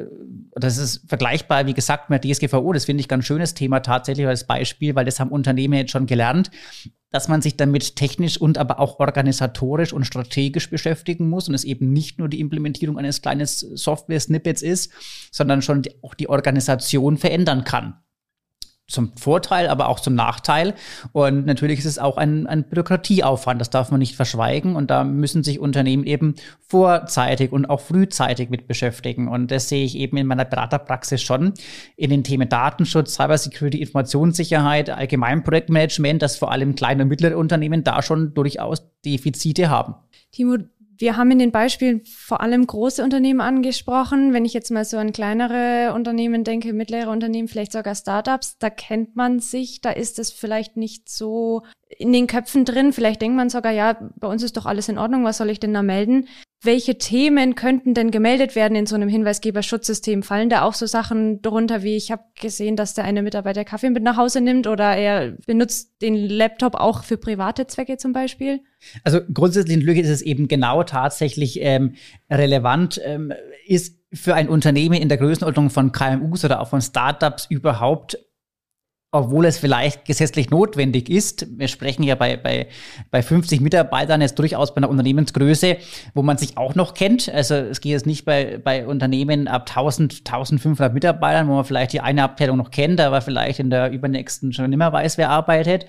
das 0.56 0.78
ist 0.78 1.08
vergleichbar, 1.08 1.66
wie 1.66 1.74
gesagt, 1.74 2.10
mit 2.10 2.24
DSGVO. 2.24 2.74
Das 2.74 2.86
finde 2.86 3.02
ich 3.02 3.08
ganz 3.08 3.26
schönes 3.26 3.54
Thema 3.54 3.82
tatsächlich 3.82 4.28
als 4.28 4.48
Beispiel, 4.48 4.96
weil 4.96 5.06
das 5.06 5.20
haben 5.20 5.32
Unternehmen 5.32 5.74
jetzt 5.74 5.92
schon 5.92 6.06
gelernt 6.06 6.50
dass 7.12 7.28
man 7.28 7.42
sich 7.42 7.56
damit 7.56 7.96
technisch 7.96 8.40
und 8.40 8.58
aber 8.58 8.80
auch 8.80 9.00
organisatorisch 9.00 9.94
und 9.94 10.06
strategisch 10.06 10.70
beschäftigen 10.70 11.30
muss 11.30 11.48
und 11.48 11.56
es 11.56 11.64
eben 11.64 11.94
nicht 11.94 12.20
nur 12.20 12.28
die 12.28 12.40
Implementierung 12.40 12.98
eines 12.98 13.22
kleinen 13.22 13.46
Software-Snippets 13.46 14.62
ist, 14.62 14.92
sondern 15.32 15.62
schon 15.62 15.84
die, 15.84 16.04
auch 16.04 16.14
die 16.14 16.30
Organisation 16.30 17.18
verändern 17.18 17.64
kann 17.64 17.96
zum 18.88 19.12
Vorteil, 19.18 19.68
aber 19.68 19.90
auch 19.90 20.00
zum 20.00 20.16
Nachteil. 20.16 20.74
Und 21.12 21.46
natürlich 21.46 21.80
ist 21.80 21.86
es 21.86 22.00
auch 22.00 22.16
ein, 22.18 22.48
ein 22.48 22.64
Bürokratieaufwand, 22.64 23.60
das 23.60 23.70
darf 23.70 23.92
man 23.92 24.00
nicht 24.00 24.16
verschweigen. 24.16 24.76
Und 24.76 24.90
da 24.90 25.04
müssen 25.04 25.44
sich 25.44 25.60
Unternehmen 25.60 26.06
eben 26.06 26.36
vorzeitig 26.68 27.52
und 27.52 27.70
auch 27.70 27.82
frühzeitig 27.82 28.50
mit 28.50 28.68
beschäftigen. 28.68 29.28
Und 29.28 29.52
das 29.52 29.68
sehe 29.68 29.84
ich 29.84 29.98
eben 29.98 30.16
in 30.16 30.28
meiner 30.28 30.46
Beraterpraxis 30.46 31.22
schon 31.22 31.54
in 31.98 32.10
den 32.10 32.24
Themen 32.24 32.48
Datenschutz, 32.48 33.16
Cybersecurity, 33.16 33.82
Informationssicherheit, 33.82 34.90
allgemein 34.90 35.44
Projektmanagement, 35.44 36.22
dass 36.22 36.38
vor 36.38 36.52
allem 36.52 36.76
kleine 36.76 37.04
und 37.04 37.10
mittlere 37.10 37.38
Unternehmen 37.38 37.84
da 37.84 38.02
schon 38.02 38.34
durchaus 38.34 38.84
Defizite 39.04 39.70
haben. 39.70 39.96
Timo, 40.32 40.58
wir 41.00 41.18
haben 41.18 41.32
in 41.32 41.40
den 41.40 41.52
Beispielen 41.52 42.04
vor 42.06 42.42
allem 42.42 42.66
große 42.66 43.04
Unternehmen 43.04 43.42
angesprochen. 43.42 44.34
Wenn 44.34 44.46
ich 44.46 44.54
jetzt 44.54 44.72
mal 44.72 44.86
so 44.86 44.98
an 44.98 45.12
kleinere 45.12 45.94
Unternehmen 45.94 46.44
denke, 46.44 46.74
mittlere 46.74 47.10
Unternehmen, 47.10 47.48
vielleicht 47.48 47.72
sogar 47.72 47.96
Startups, 47.96 48.58
da 48.58 48.70
kennt 48.70 49.16
man 49.16 49.40
sich, 49.40 49.82
da 49.82 49.92
ist 49.92 50.20
es 50.20 50.32
vielleicht 50.32 50.78
nicht 50.78 51.10
so 51.10 51.64
in 51.90 52.14
den 52.14 52.28
Köpfen 52.28 52.66
drin. 52.66 52.94
Vielleicht 52.94 53.22
denkt 53.22 53.38
man 53.38 53.50
sogar, 53.50 53.72
ja, 53.72 53.98
bei 54.16 54.28
uns 54.28 54.44
ist 54.44 54.58
doch 54.58 54.66
alles 54.66 54.90
in 54.90 54.98
Ordnung, 54.98 55.24
was 55.24 55.38
soll 55.38 55.50
ich 55.50 55.60
denn 55.60 55.74
da 55.74 55.82
melden? 55.82 56.28
Welche 56.64 56.98
Themen 56.98 57.54
könnten 57.54 57.94
denn 57.94 58.10
gemeldet 58.10 58.56
werden 58.56 58.76
in 58.76 58.88
so 58.88 58.96
einem 58.96 59.10
Hinweisgeberschutzsystem? 59.10 60.24
Fallen 60.24 60.50
da 60.50 60.64
auch 60.64 60.74
so 60.74 60.88
Sachen 60.88 61.42
drunter, 61.44 61.84
wie 61.84 61.96
ich 61.96 62.12
habe 62.12 62.24
gesehen, 62.40 62.76
dass 62.76 62.96
der 62.96 63.04
eine 63.04 63.22
Mitarbeiter 63.22 63.64
Kaffee 63.64 63.92
mit 63.92 64.02
nach 64.02 64.18
Hause 64.18 64.42
nimmt 64.42 64.66
oder 64.66 64.96
er 64.98 65.34
benutzt 65.46 66.02
den 66.02 66.16
Laptop 66.16 66.74
auch 66.74 67.04
für 67.04 67.18
private 67.18 67.68
Zwecke 67.68 67.98
zum 67.98 68.12
Beispiel? 68.12 68.62
Also 69.04 69.20
grundsätzlich 69.32 69.78
natürlich 69.78 70.02
ist 70.02 70.10
es 70.10 70.22
eben 70.24 70.48
genau 70.48 70.82
tatsächlich 70.82 71.60
ähm, 71.62 71.94
relevant, 72.28 73.00
ähm, 73.06 73.34
ist 73.68 74.00
für 74.12 74.34
ein 74.34 74.50
Unternehmen 74.50 75.00
in 75.00 75.10
der 75.10 75.18
Größenordnung 75.20 75.70
von 75.70 75.92
KMUs 75.92 76.44
oder 76.44 76.60
auch 76.62 76.70
von 76.70 76.82
Startups 76.82 77.46
überhaupt 77.50 78.18
obwohl 79.12 79.46
es 79.46 79.58
vielleicht 79.58 80.04
gesetzlich 80.04 80.50
notwendig 80.50 81.10
ist. 81.10 81.48
Wir 81.58 81.70
sprechen 81.70 82.04
ja 82.04 82.16
bei, 82.16 82.36
bei, 82.36 82.68
bei 83.10 83.22
50 83.22 83.62
Mitarbeitern 83.62 84.20
jetzt 84.20 84.38
durchaus 84.38 84.74
bei 84.74 84.78
einer 84.78 84.90
Unternehmensgröße, 84.90 85.78
wo 86.14 86.24
man 86.24 86.38
sich 86.38 86.58
auch 86.58 86.76
noch 86.76 86.94
kennt. 86.94 87.30
Also 87.30 87.56
es 87.56 87.80
geht 87.80 87.94
jetzt 87.94 88.06
nicht 88.06 88.26
bei, 88.26 88.60
bei 88.62 88.86
Unternehmen 88.86 89.48
ab 89.48 89.70
1000, 89.70 90.24
1500 90.26 90.94
Mitarbeitern, 90.94 91.48
wo 91.48 91.54
man 91.54 91.64
vielleicht 91.64 91.94
die 91.94 92.02
eine 92.02 92.24
Abteilung 92.24 92.58
noch 92.58 92.70
kennt, 92.70 93.00
aber 93.00 93.22
vielleicht 93.22 93.60
in 93.60 93.70
der 93.70 93.92
übernächsten 93.92 94.52
schon 94.52 94.74
immer 94.74 94.92
weiß, 94.92 95.18
wer 95.18 95.30
arbeitet. 95.30 95.86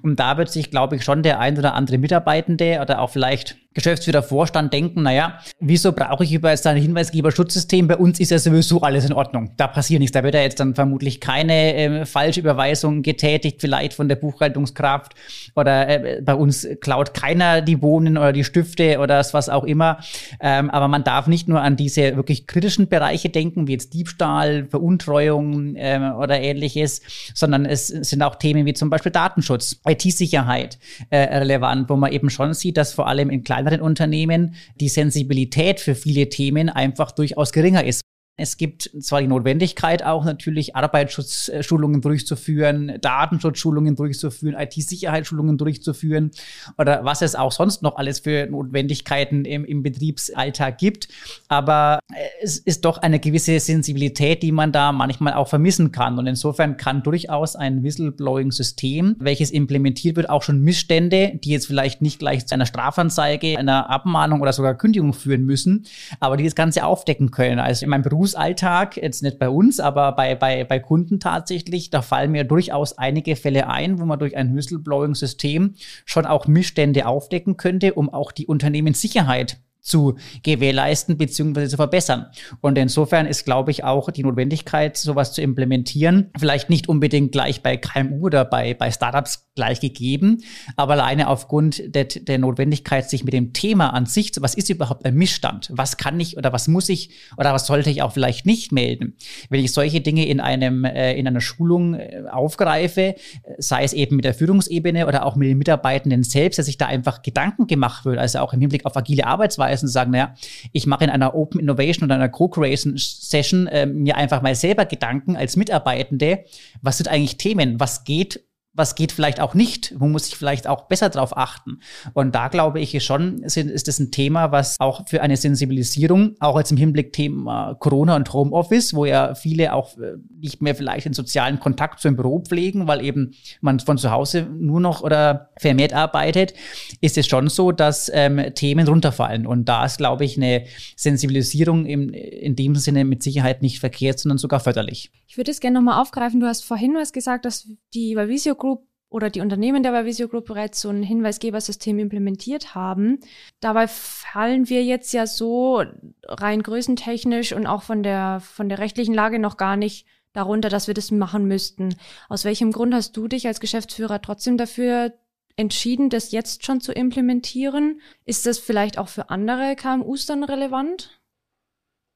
Und 0.00 0.18
da 0.18 0.38
wird 0.38 0.50
sich, 0.50 0.70
glaube 0.70 0.96
ich, 0.96 1.04
schon 1.04 1.22
der 1.22 1.40
ein 1.40 1.58
oder 1.58 1.74
andere 1.74 1.98
Mitarbeitende 1.98 2.78
oder 2.80 3.00
auch 3.00 3.10
vielleicht 3.10 3.56
Geschäftsführer, 3.74 4.22
Vorstand 4.22 4.72
denken, 4.72 5.02
naja, 5.02 5.38
wieso 5.58 5.92
brauche 5.92 6.24
ich 6.24 6.32
über 6.34 6.50
jetzt 6.50 6.66
ein 6.66 6.76
Hinweisgeberschutzsystem? 6.76 7.88
Bei 7.88 7.96
uns 7.96 8.20
ist 8.20 8.30
ja 8.30 8.38
sowieso 8.38 8.82
alles 8.82 9.06
in 9.06 9.14
Ordnung. 9.14 9.52
Da 9.56 9.66
passiert 9.66 10.00
nichts. 10.00 10.12
Da 10.12 10.22
wird 10.22 10.34
ja 10.34 10.42
jetzt 10.42 10.60
dann 10.60 10.74
vermutlich 10.74 11.20
keine 11.20 11.74
äh, 11.74 12.04
falsche 12.04 12.40
Überweisung 12.40 12.61
getätigt, 13.02 13.60
vielleicht 13.60 13.94
von 13.94 14.08
der 14.08 14.16
Buchhaltungskraft. 14.16 15.14
Oder 15.54 15.88
äh, 15.88 16.22
bei 16.22 16.34
uns 16.34 16.66
klaut 16.80 17.14
keiner 17.14 17.60
die 17.60 17.76
Bohnen 17.76 18.16
oder 18.16 18.32
die 18.32 18.44
Stifte 18.44 18.98
oder 18.98 19.18
was 19.32 19.48
auch 19.48 19.64
immer. 19.64 19.98
Ähm, 20.40 20.70
aber 20.70 20.88
man 20.88 21.04
darf 21.04 21.26
nicht 21.26 21.48
nur 21.48 21.60
an 21.60 21.76
diese 21.76 22.16
wirklich 22.16 22.46
kritischen 22.46 22.88
Bereiche 22.88 23.28
denken, 23.28 23.66
wie 23.66 23.72
jetzt 23.72 23.94
Diebstahl, 23.94 24.66
Veruntreuung 24.68 25.76
äh, 25.76 26.12
oder 26.18 26.40
ähnliches, 26.40 27.02
sondern 27.34 27.64
es 27.64 27.88
sind 27.88 28.22
auch 28.22 28.36
Themen 28.36 28.66
wie 28.66 28.74
zum 28.74 28.90
Beispiel 28.90 29.12
Datenschutz, 29.12 29.80
IT-Sicherheit 29.86 30.78
äh, 31.10 31.18
relevant, 31.38 31.88
wo 31.88 31.96
man 31.96 32.12
eben 32.12 32.30
schon 32.30 32.54
sieht, 32.54 32.76
dass 32.76 32.92
vor 32.92 33.06
allem 33.06 33.30
in 33.30 33.44
kleineren 33.44 33.80
Unternehmen 33.80 34.54
die 34.80 34.88
Sensibilität 34.88 35.80
für 35.80 35.94
viele 35.94 36.28
Themen 36.28 36.68
einfach 36.68 37.12
durchaus 37.12 37.52
geringer 37.52 37.84
ist. 37.84 38.02
Es 38.38 38.56
gibt 38.56 38.90
zwar 39.00 39.20
die 39.20 39.26
Notwendigkeit 39.26 40.02
auch 40.02 40.24
natürlich 40.24 40.74
Arbeitsschutzschulungen 40.74 42.00
durchzuführen, 42.00 42.98
Datenschutzschulungen 43.02 43.94
durchzuführen, 43.94 44.56
IT-Sicherheitsschulungen 44.58 45.58
durchzuführen 45.58 46.30
oder 46.78 47.04
was 47.04 47.20
es 47.20 47.34
auch 47.34 47.52
sonst 47.52 47.82
noch 47.82 47.96
alles 47.96 48.20
für 48.20 48.46
Notwendigkeiten 48.46 49.44
im, 49.44 49.66
im 49.66 49.82
Betriebsalltag 49.82 50.78
gibt. 50.78 51.08
Aber 51.48 51.98
es 52.40 52.56
ist 52.56 52.86
doch 52.86 52.96
eine 52.96 53.20
gewisse 53.20 53.60
Sensibilität, 53.60 54.42
die 54.42 54.52
man 54.52 54.72
da 54.72 54.92
manchmal 54.92 55.34
auch 55.34 55.48
vermissen 55.48 55.92
kann. 55.92 56.18
Und 56.18 56.26
insofern 56.26 56.78
kann 56.78 57.02
durchaus 57.02 57.54
ein 57.54 57.82
Whistleblowing-System, 57.82 59.16
welches 59.18 59.50
implementiert 59.50 60.16
wird, 60.16 60.30
auch 60.30 60.42
schon 60.42 60.62
Missstände, 60.62 61.38
die 61.44 61.50
jetzt 61.50 61.66
vielleicht 61.66 62.00
nicht 62.00 62.18
gleich 62.18 62.46
zu 62.46 62.54
einer 62.54 62.64
Strafanzeige, 62.64 63.58
einer 63.58 63.90
Abmahnung 63.90 64.40
oder 64.40 64.54
sogar 64.54 64.74
Kündigung 64.74 65.12
führen 65.12 65.44
müssen, 65.44 65.84
aber 66.18 66.38
die 66.38 66.44
das 66.44 66.54
Ganze 66.54 66.86
aufdecken 66.86 67.30
können. 67.30 67.58
Also 67.58 67.84
in 67.84 67.90
meinem 67.90 68.00
Beruf 68.00 68.21
Berufsalltag, 68.22 68.98
jetzt 68.98 69.24
nicht 69.24 69.40
bei 69.40 69.48
uns, 69.48 69.80
aber 69.80 70.12
bei, 70.12 70.36
bei, 70.36 70.62
bei 70.62 70.78
Kunden 70.78 71.18
tatsächlich, 71.18 71.90
da 71.90 72.02
fallen 72.02 72.30
mir 72.30 72.44
durchaus 72.44 72.96
einige 72.96 73.34
Fälle 73.34 73.66
ein, 73.66 73.98
wo 73.98 74.04
man 74.04 74.20
durch 74.20 74.36
ein 74.36 74.54
Whistleblowing-System 74.54 75.74
schon 76.04 76.26
auch 76.26 76.46
Missstände 76.46 77.06
aufdecken 77.06 77.56
könnte, 77.56 77.94
um 77.94 78.08
auch 78.08 78.30
die 78.30 78.46
Unternehmenssicherheit 78.46 79.58
zu 79.82 80.16
gewährleisten 80.44 81.18
bzw. 81.18 81.66
zu 81.66 81.76
verbessern. 81.76 82.26
Und 82.60 82.78
insofern 82.78 83.26
ist, 83.26 83.44
glaube 83.44 83.72
ich, 83.72 83.82
auch 83.82 84.10
die 84.10 84.22
Notwendigkeit, 84.22 84.96
sowas 84.96 85.32
zu 85.32 85.42
implementieren, 85.42 86.30
vielleicht 86.38 86.70
nicht 86.70 86.88
unbedingt 86.88 87.32
gleich 87.32 87.62
bei 87.62 87.76
KMU 87.76 88.26
oder 88.26 88.44
bei, 88.44 88.74
bei 88.74 88.90
Startups 88.92 89.50
gleich 89.54 89.80
gegeben, 89.80 90.42
aber 90.76 90.94
alleine 90.94 91.28
aufgrund 91.28 91.94
der, 91.94 92.04
der 92.04 92.38
Notwendigkeit, 92.38 93.10
sich 93.10 93.24
mit 93.24 93.34
dem 93.34 93.52
Thema 93.52 93.92
an 93.92 94.06
sich, 94.06 94.32
was 94.40 94.54
ist 94.54 94.70
überhaupt 94.70 95.04
ein 95.04 95.14
Missstand? 95.14 95.68
Was 95.72 95.96
kann 95.96 96.18
ich 96.20 96.36
oder 96.36 96.52
was 96.52 96.68
muss 96.68 96.88
ich 96.88 97.10
oder 97.36 97.52
was 97.52 97.66
sollte 97.66 97.90
ich 97.90 98.02
auch 98.02 98.12
vielleicht 98.12 98.46
nicht 98.46 98.72
melden? 98.72 99.16
Wenn 99.50 99.60
ich 99.60 99.72
solche 99.72 100.00
Dinge 100.00 100.26
in 100.26 100.40
einem, 100.40 100.84
äh, 100.84 101.14
in 101.14 101.26
einer 101.26 101.40
Schulung 101.40 101.94
äh, 101.94 102.22
aufgreife, 102.30 103.16
sei 103.58 103.82
es 103.82 103.92
eben 103.92 104.16
mit 104.16 104.24
der 104.24 104.32
Führungsebene 104.32 105.06
oder 105.06 105.26
auch 105.26 105.36
mit 105.36 105.48
den 105.48 105.58
Mitarbeitenden 105.58 106.22
selbst, 106.22 106.58
dass 106.58 106.66
sich 106.66 106.78
da 106.78 106.86
einfach 106.86 107.22
Gedanken 107.22 107.66
gemacht 107.66 108.04
wird, 108.04 108.18
also 108.18 108.38
auch 108.38 108.52
im 108.52 108.60
Hinblick 108.60 108.86
auf 108.86 108.96
agile 108.96 109.26
Arbeitsweise, 109.26 109.71
hinweisen 109.72 109.86
und 109.86 109.92
sagen, 109.92 110.10
naja, 110.10 110.34
ich 110.72 110.86
mache 110.86 111.04
in 111.04 111.10
einer 111.10 111.34
Open 111.34 111.60
Innovation 111.60 112.04
oder 112.04 112.14
einer 112.14 112.28
Co-Creation 112.28 112.94
Session 112.96 113.66
äh, 113.66 113.86
mir 113.86 114.16
einfach 114.16 114.42
mal 114.42 114.54
selber 114.54 114.84
Gedanken 114.84 115.36
als 115.36 115.56
Mitarbeitende, 115.56 116.44
was 116.80 116.98
sind 116.98 117.08
eigentlich 117.08 117.36
Themen, 117.36 117.80
was 117.80 118.04
geht 118.04 118.44
was 118.74 118.94
geht 118.94 119.12
vielleicht 119.12 119.40
auch 119.40 119.54
nicht, 119.54 119.94
wo 119.98 120.06
muss 120.06 120.28
ich 120.28 120.36
vielleicht 120.36 120.66
auch 120.66 120.88
besser 120.88 121.10
drauf 121.10 121.36
achten. 121.36 121.80
Und 122.14 122.34
da 122.34 122.48
glaube 122.48 122.80
ich 122.80 123.04
schon, 123.04 123.42
ist 123.42 123.88
das 123.88 123.98
ein 123.98 124.10
Thema, 124.10 124.50
was 124.50 124.80
auch 124.80 125.06
für 125.06 125.20
eine 125.20 125.36
Sensibilisierung, 125.36 126.36
auch 126.40 126.56
jetzt 126.58 126.70
im 126.70 126.78
Hinblick 126.78 127.12
Thema 127.12 127.74
Corona 127.74 128.16
und 128.16 128.32
Homeoffice, 128.32 128.94
wo 128.94 129.04
ja 129.04 129.34
viele 129.34 129.74
auch 129.74 129.98
äh, 129.98 130.14
nicht 130.40 130.62
mehr 130.62 130.74
vielleicht 130.74 131.04
den 131.04 131.12
sozialen 131.12 131.60
Kontakt 131.60 132.00
zum 132.00 132.16
Büro 132.16 132.40
pflegen, 132.40 132.86
weil 132.86 133.04
eben 133.04 133.34
man 133.60 133.78
von 133.80 133.98
zu 133.98 134.10
Hause 134.10 134.48
nur 134.58 134.80
noch 134.80 135.02
oder 135.02 135.50
vermehrt 135.58 135.92
arbeitet, 135.92 136.54
ist 137.00 137.18
es 137.18 137.26
schon 137.26 137.48
so, 137.48 137.72
dass 137.72 138.10
ähm, 138.14 138.54
Themen 138.54 138.88
runterfallen. 138.88 139.46
Und 139.46 139.68
da 139.68 139.84
ist, 139.84 139.98
glaube 139.98 140.24
ich, 140.24 140.38
eine 140.38 140.64
Sensibilisierung 140.96 141.84
im, 141.84 142.08
in 142.10 142.56
dem 142.56 142.74
Sinne 142.76 143.04
mit 143.04 143.22
Sicherheit 143.22 143.60
nicht 143.60 143.80
verkehrt, 143.80 144.18
sondern 144.18 144.38
sogar 144.38 144.60
förderlich. 144.60 145.10
Ich 145.28 145.36
würde 145.36 145.50
es 145.50 145.60
gerne 145.60 145.78
nochmal 145.78 146.00
aufgreifen. 146.00 146.40
Du 146.40 146.46
hast 146.46 146.64
vorhin 146.64 146.94
was 146.94 147.12
gesagt, 147.12 147.44
dass 147.44 147.68
die 147.94 148.16
Valvisio 148.16 148.54
Group 148.62 148.86
oder 149.10 149.28
die 149.28 149.40
Unternehmen 149.40 149.82
der 149.82 149.92
Valvisio 149.92 150.28
Group 150.28 150.46
bereits 150.46 150.80
so 150.80 150.88
ein 150.88 151.02
Hinweisgebersystem 151.02 151.98
implementiert 151.98 152.76
haben. 152.76 153.18
Dabei 153.60 153.88
fallen 153.88 154.68
wir 154.68 154.84
jetzt 154.84 155.12
ja 155.12 155.26
so 155.26 155.82
rein 156.24 156.62
größentechnisch 156.62 157.52
und 157.52 157.66
auch 157.66 157.82
von 157.82 158.02
der, 158.02 158.40
von 158.40 158.68
der 158.68 158.78
rechtlichen 158.78 159.14
Lage 159.14 159.38
noch 159.38 159.56
gar 159.56 159.76
nicht 159.76 160.06
darunter, 160.32 160.68
dass 160.68 160.86
wir 160.86 160.94
das 160.94 161.10
machen 161.10 161.46
müssten. 161.46 161.96
Aus 162.28 162.44
welchem 162.44 162.72
Grund 162.72 162.94
hast 162.94 163.16
du 163.16 163.28
dich 163.28 163.46
als 163.46 163.60
Geschäftsführer 163.60 164.22
trotzdem 164.22 164.56
dafür 164.56 165.12
entschieden, 165.56 166.08
das 166.08 166.30
jetzt 166.30 166.64
schon 166.64 166.80
zu 166.80 166.92
implementieren? 166.92 168.00
Ist 168.24 168.46
das 168.46 168.58
vielleicht 168.58 168.96
auch 168.96 169.08
für 169.08 169.28
andere 169.28 169.74
KMUs 169.76 170.24
dann 170.24 170.44
relevant? 170.44 171.21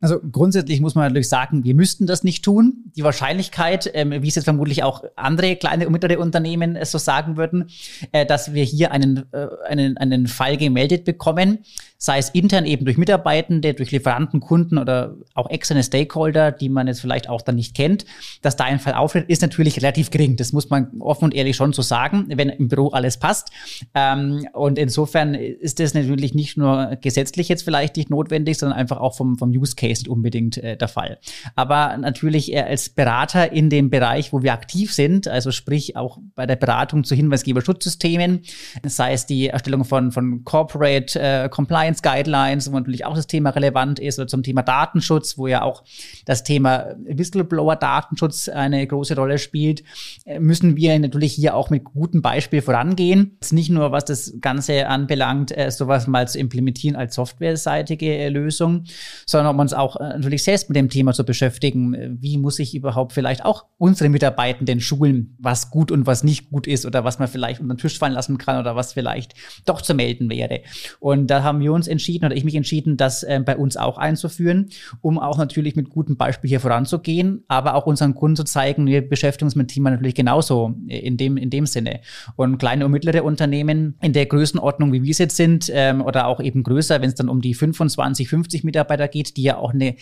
Also 0.06 0.20
grundsätzlich 0.20 0.80
muss 0.80 0.94
man 0.94 1.02
natürlich 1.02 1.28
sagen, 1.28 1.64
wir 1.64 1.75
müssten 1.75 2.06
das 2.06 2.22
nicht 2.22 2.44
tun. 2.44 2.84
Die 2.96 3.02
Wahrscheinlichkeit, 3.02 3.90
ähm, 3.92 4.12
wie 4.22 4.28
es 4.28 4.36
jetzt 4.36 4.44
vermutlich 4.44 4.84
auch 4.84 5.02
andere 5.16 5.56
kleine 5.56 5.84
und 5.84 5.92
mittlere 5.92 6.20
Unternehmen 6.20 6.76
äh, 6.76 6.86
so 6.86 6.98
sagen 6.98 7.36
würden, 7.36 7.70
äh, 8.12 8.25
dass 8.25 8.54
wir 8.54 8.62
hier 8.62 8.92
einen, 8.92 9.25
äh, 9.32 9.48
einen, 9.68 9.96
einen 9.96 10.28
Fall 10.28 10.58
gemeldet 10.58 11.04
bekommen, 11.04 11.58
sei 11.98 12.18
es 12.18 12.28
intern 12.28 12.66
eben 12.66 12.84
durch 12.84 12.98
Mitarbeitende, 12.98 13.75
durch 13.75 13.90
Lieferanten, 13.90 14.38
Kunden 14.38 14.78
oder 14.78 15.16
auch 15.34 15.50
externe 15.50 15.82
Stakeholder, 15.82 16.52
die 16.52 16.68
man 16.68 16.86
jetzt 16.86 17.00
vielleicht 17.00 17.28
auch 17.28 17.42
dann 17.42 17.56
nicht 17.56 17.75
kennt, 17.75 18.04
dass 18.42 18.54
da 18.54 18.62
ein 18.62 18.78
Fall 18.78 18.94
auftritt, 18.94 19.28
ist 19.28 19.42
natürlich 19.42 19.78
relativ 19.78 20.10
gering. 20.10 20.36
Das 20.36 20.52
muss 20.52 20.70
man 20.70 21.00
offen 21.00 21.25
und 21.25 21.34
ehrlich 21.34 21.56
schon 21.56 21.72
so 21.72 21.82
sagen, 21.82 22.26
wenn 22.28 22.50
im 22.50 22.68
Büro 22.68 22.90
alles 22.90 23.16
passt. 23.16 23.50
Ähm, 23.92 24.46
und 24.52 24.78
insofern 24.78 25.34
ist 25.34 25.80
das 25.80 25.94
natürlich 25.94 26.32
nicht 26.32 26.56
nur 26.56 26.96
gesetzlich 27.00 27.48
jetzt 27.48 27.64
vielleicht 27.64 27.96
nicht 27.96 28.08
notwendig, 28.10 28.58
sondern 28.58 28.78
einfach 28.78 28.98
auch 28.98 29.16
vom, 29.16 29.36
vom 29.36 29.50
Use 29.50 29.75
Case 29.75 29.95
nicht 30.00 30.08
unbedingt 30.08 30.58
äh, 30.58 30.76
der 30.76 30.88
Fall. 30.88 31.18
Aber 31.54 31.96
natürlich 31.96 32.52
äh, 32.52 32.60
als 32.60 32.88
Berater 32.88 33.52
in 33.52 33.70
dem 33.70 33.90
Bereich, 33.90 34.32
wo 34.32 34.42
wir 34.42 34.52
aktiv 34.52 34.92
sind, 34.92 35.28
also 35.28 35.50
sprich 35.50 35.96
auch 35.96 36.18
bei 36.34 36.46
der 36.46 36.56
Beratung 36.56 37.04
zu 37.04 37.14
Hinweisgeberschutzsystemen, 37.14 38.42
sei 38.84 39.12
es 39.12 39.26
die 39.26 39.48
Erstellung 39.48 39.84
von, 39.84 40.12
von 40.12 40.44
Corporate 40.44 41.18
äh, 41.18 41.48
Compliance 41.48 42.02
Guidelines, 42.02 42.70
wo 42.70 42.76
natürlich 42.76 43.04
auch 43.04 43.14
das 43.14 43.26
Thema 43.26 43.50
relevant 43.50 43.98
ist, 43.98 44.18
oder 44.18 44.28
zum 44.28 44.42
Thema 44.42 44.62
Datenschutz, 44.62 45.38
wo 45.38 45.46
ja 45.46 45.62
auch 45.62 45.84
das 46.24 46.44
Thema 46.44 46.94
Whistleblower-Datenschutz 47.04 48.48
eine 48.48 48.86
große 48.86 49.16
Rolle 49.16 49.38
spielt, 49.38 49.82
äh, 50.24 50.38
müssen 50.38 50.76
wir 50.76 50.98
natürlich 50.98 51.32
hier 51.32 51.54
auch 51.54 51.70
mit 51.70 51.84
gutem 51.84 52.22
Beispiel 52.22 52.62
vorangehen. 52.62 53.32
Jetzt 53.40 53.52
nicht 53.52 53.70
nur, 53.70 53.92
was 53.92 54.04
das 54.04 54.34
Ganze 54.40 54.86
anbelangt, 54.86 55.56
äh, 55.56 55.70
sowas 55.70 56.06
mal 56.06 56.28
zu 56.28 56.38
implementieren 56.38 56.96
als 56.96 57.14
softwareseitige 57.14 58.06
äh, 58.06 58.28
Lösung, 58.28 58.84
sondern 59.26 59.54
um 59.54 59.60
uns 59.60 59.72
auch 59.76 59.99
natürlich 60.00 60.42
selbst 60.42 60.68
mit 60.68 60.76
dem 60.76 60.88
Thema 60.88 61.12
zu 61.12 61.25
beschäftigen. 61.25 62.18
Wie 62.21 62.38
muss 62.38 62.59
ich 62.59 62.75
überhaupt 62.75 63.12
vielleicht 63.12 63.45
auch 63.45 63.66
unsere 63.78 64.09
Mitarbeitenden 64.09 64.80
schulen, 64.80 65.37
was 65.38 65.71
gut 65.71 65.90
und 65.90 66.06
was 66.06 66.25
nicht 66.25 66.50
gut 66.50 66.66
ist 66.66 66.87
oder 66.87 67.04
was 67.04 67.18
man 67.18 67.28
vielleicht 67.28 67.61
unter 67.61 67.75
den 67.75 67.78
Tisch 67.80 67.99
fallen 67.99 68.12
lassen 68.12 68.38
kann 68.38 68.59
oder 68.59 68.76
was 68.76 68.92
vielleicht 68.92 69.35
doch 69.64 69.83
zu 69.83 69.95
melden 69.95 70.30
wäre. 70.30 70.61
Und 71.00 71.28
da 71.28 71.42
haben 71.42 71.61
wir 71.61 71.73
uns 71.73 71.88
entschieden 71.88 72.26
oder 72.26 72.37
ich 72.37 72.45
mich 72.45 72.54
entschieden, 72.54 72.97
das 72.97 73.23
äh, 73.23 73.40
bei 73.45 73.56
uns 73.56 73.76
auch 73.76 73.99
einzuführen, 73.99 74.71
um 75.00 75.18
auch 75.18 75.38
natürlich 75.38 75.76
mit 75.76 75.90
gutem 75.90 76.16
Beispiel 76.16 76.49
hier 76.49 76.61
voranzugehen, 76.61 77.45
aber 77.49 77.75
auch 77.75 77.87
unseren 77.87 78.14
Kunden 78.14 78.37
zu 78.37 78.45
zeigen, 78.45 78.87
wir 78.87 79.06
beschäftigen 79.06 79.47
uns 79.47 79.54
mit 79.54 79.68
Thema 79.68 79.90
natürlich 79.90 80.14
genauso 80.14 80.75
in 80.87 81.16
dem, 81.16 81.37
in 81.37 81.50
dem 81.50 81.66
Sinne. 81.66 82.00
Und 82.37 82.59
kleine 82.59 82.85
und 82.85 82.92
mittlere 82.92 83.25
Unternehmen 83.25 83.97
in 84.00 84.12
der 84.12 84.26
Größenordnung, 84.26 84.92
wie 84.92 85.02
wir 85.02 85.11
es 85.11 85.18
jetzt 85.18 85.37
sind, 85.37 85.71
ähm, 85.73 86.00
oder 86.00 86.26
auch 86.26 86.40
eben 86.40 86.62
größer, 86.62 87.00
wenn 87.00 87.09
es 87.09 87.14
dann 87.14 87.28
um 87.28 87.40
die 87.40 87.54
25, 87.54 88.28
50 88.28 88.64
Mitarbeiter 88.64 89.09
geht, 89.09 89.37
die 89.37 89.42
ja 89.42 89.59
auch 89.59 89.65
eine 89.73 89.96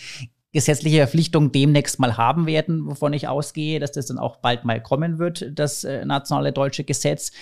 gesetzliche 0.55 0.99
Verpflichtung 0.99 1.51
demnächst 1.51 1.99
mal 1.99 2.15
haben 2.15 2.47
werden, 2.47 2.85
wovon 2.85 3.11
ich 3.11 3.27
ausgehe, 3.27 3.81
dass 3.81 3.91
das 3.91 4.05
dann 4.05 4.17
auch 4.17 4.37
bald 4.37 4.63
mal 4.63 4.81
kommen 4.81 5.19
wird, 5.19 5.51
das 5.53 5.83
äh, 5.83 6.05
nationale 6.05 6.53
deutsche 6.53 6.85
Gesetz, 6.85 7.33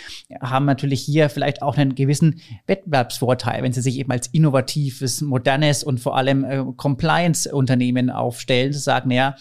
haben 0.42 0.65
natürlich 0.65 1.01
hier 1.01 1.30
vielleicht 1.30 1.62
auch 1.62 1.77
einen 1.77 1.94
gewissen 1.94 2.42
Wettbewerbsvorteil, 2.65 3.62
wenn 3.62 3.72
sie 3.72 3.84
sich 3.84 4.00
eben 4.00 4.12
als 4.12 4.25
innovatives, 4.25 5.22
modernes 5.22 5.84
und 5.84 6.00
vor 6.00 6.18
allem 6.18 6.44
äh, 6.44 6.63
Compliance-Unternehmen 6.75 8.10
aufstellen, 8.10 8.74
zu 8.74 8.80
sagen, 8.80 9.12
ja, 9.12 9.36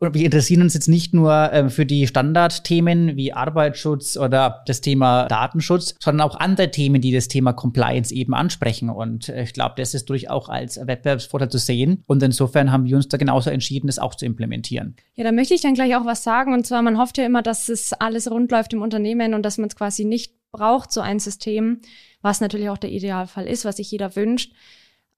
wir 0.00 0.24
interessieren 0.24 0.62
uns 0.62 0.74
jetzt 0.74 0.88
nicht 0.88 1.14
nur 1.14 1.32
äh, 1.32 1.70
für 1.70 1.86
die 1.86 2.06
Standardthemen 2.06 3.16
wie 3.16 3.32
Arbeitsschutz 3.32 4.16
oder 4.16 4.62
das 4.66 4.80
Thema 4.80 5.26
Datenschutz, 5.26 5.94
sondern 6.00 6.28
auch 6.28 6.36
andere 6.36 6.70
Themen, 6.70 7.00
die 7.00 7.12
das 7.12 7.28
Thema 7.28 7.52
Compliance 7.52 8.14
eben 8.14 8.34
ansprechen. 8.34 8.90
Und 8.90 9.28
äh, 9.28 9.44
ich 9.44 9.52
glaube, 9.52 9.74
das 9.76 9.94
ist 9.94 10.10
durchaus 10.10 10.24
auch 10.34 10.48
als 10.48 10.78
Wettbewerbsvorteil 10.78 11.48
zu 11.48 11.58
sehen. 11.58 12.02
Und 12.06 12.22
insofern 12.22 12.72
haben 12.72 12.86
wir 12.86 12.96
uns 12.96 13.08
da 13.08 13.16
genauso 13.16 13.50
entschieden, 13.50 13.86
das 13.86 13.98
auch 13.98 14.14
zu 14.14 14.26
implementieren. 14.26 14.96
Ja, 15.14 15.24
da 15.24 15.32
möchte 15.32 15.54
ich 15.54 15.60
dann 15.60 15.74
gleich 15.74 15.94
auch 15.96 16.06
was 16.06 16.24
sagen. 16.24 16.52
Und 16.52 16.66
zwar, 16.66 16.82
man 16.82 16.98
hofft 16.98 17.18
ja 17.18 17.26
immer, 17.26 17.42
dass 17.42 17.68
es 17.68 17.92
alles 17.92 18.30
rund 18.30 18.50
läuft 18.50 18.72
im 18.72 18.82
Unternehmen 18.82 19.34
und 19.34 19.42
dass 19.42 19.58
man 19.58 19.68
es 19.68 19.76
quasi 19.76 20.04
nicht 20.04 20.34
braucht, 20.50 20.92
so 20.92 21.00
ein 21.00 21.18
System, 21.18 21.80
was 22.22 22.40
natürlich 22.40 22.68
auch 22.68 22.78
der 22.78 22.90
Idealfall 22.90 23.46
ist, 23.46 23.64
was 23.64 23.76
sich 23.76 23.90
jeder 23.90 24.16
wünscht. 24.16 24.52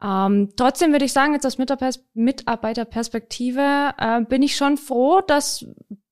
Ähm, 0.02 0.50
trotzdem 0.56 0.92
würde 0.92 1.04
ich 1.06 1.12
sagen, 1.12 1.32
jetzt 1.32 1.46
aus 1.46 1.58
Mitarbeiterperspektive 2.14 3.94
äh, 3.96 4.20
bin 4.22 4.42
ich 4.42 4.56
schon 4.56 4.76
froh, 4.76 5.20
dass 5.26 5.64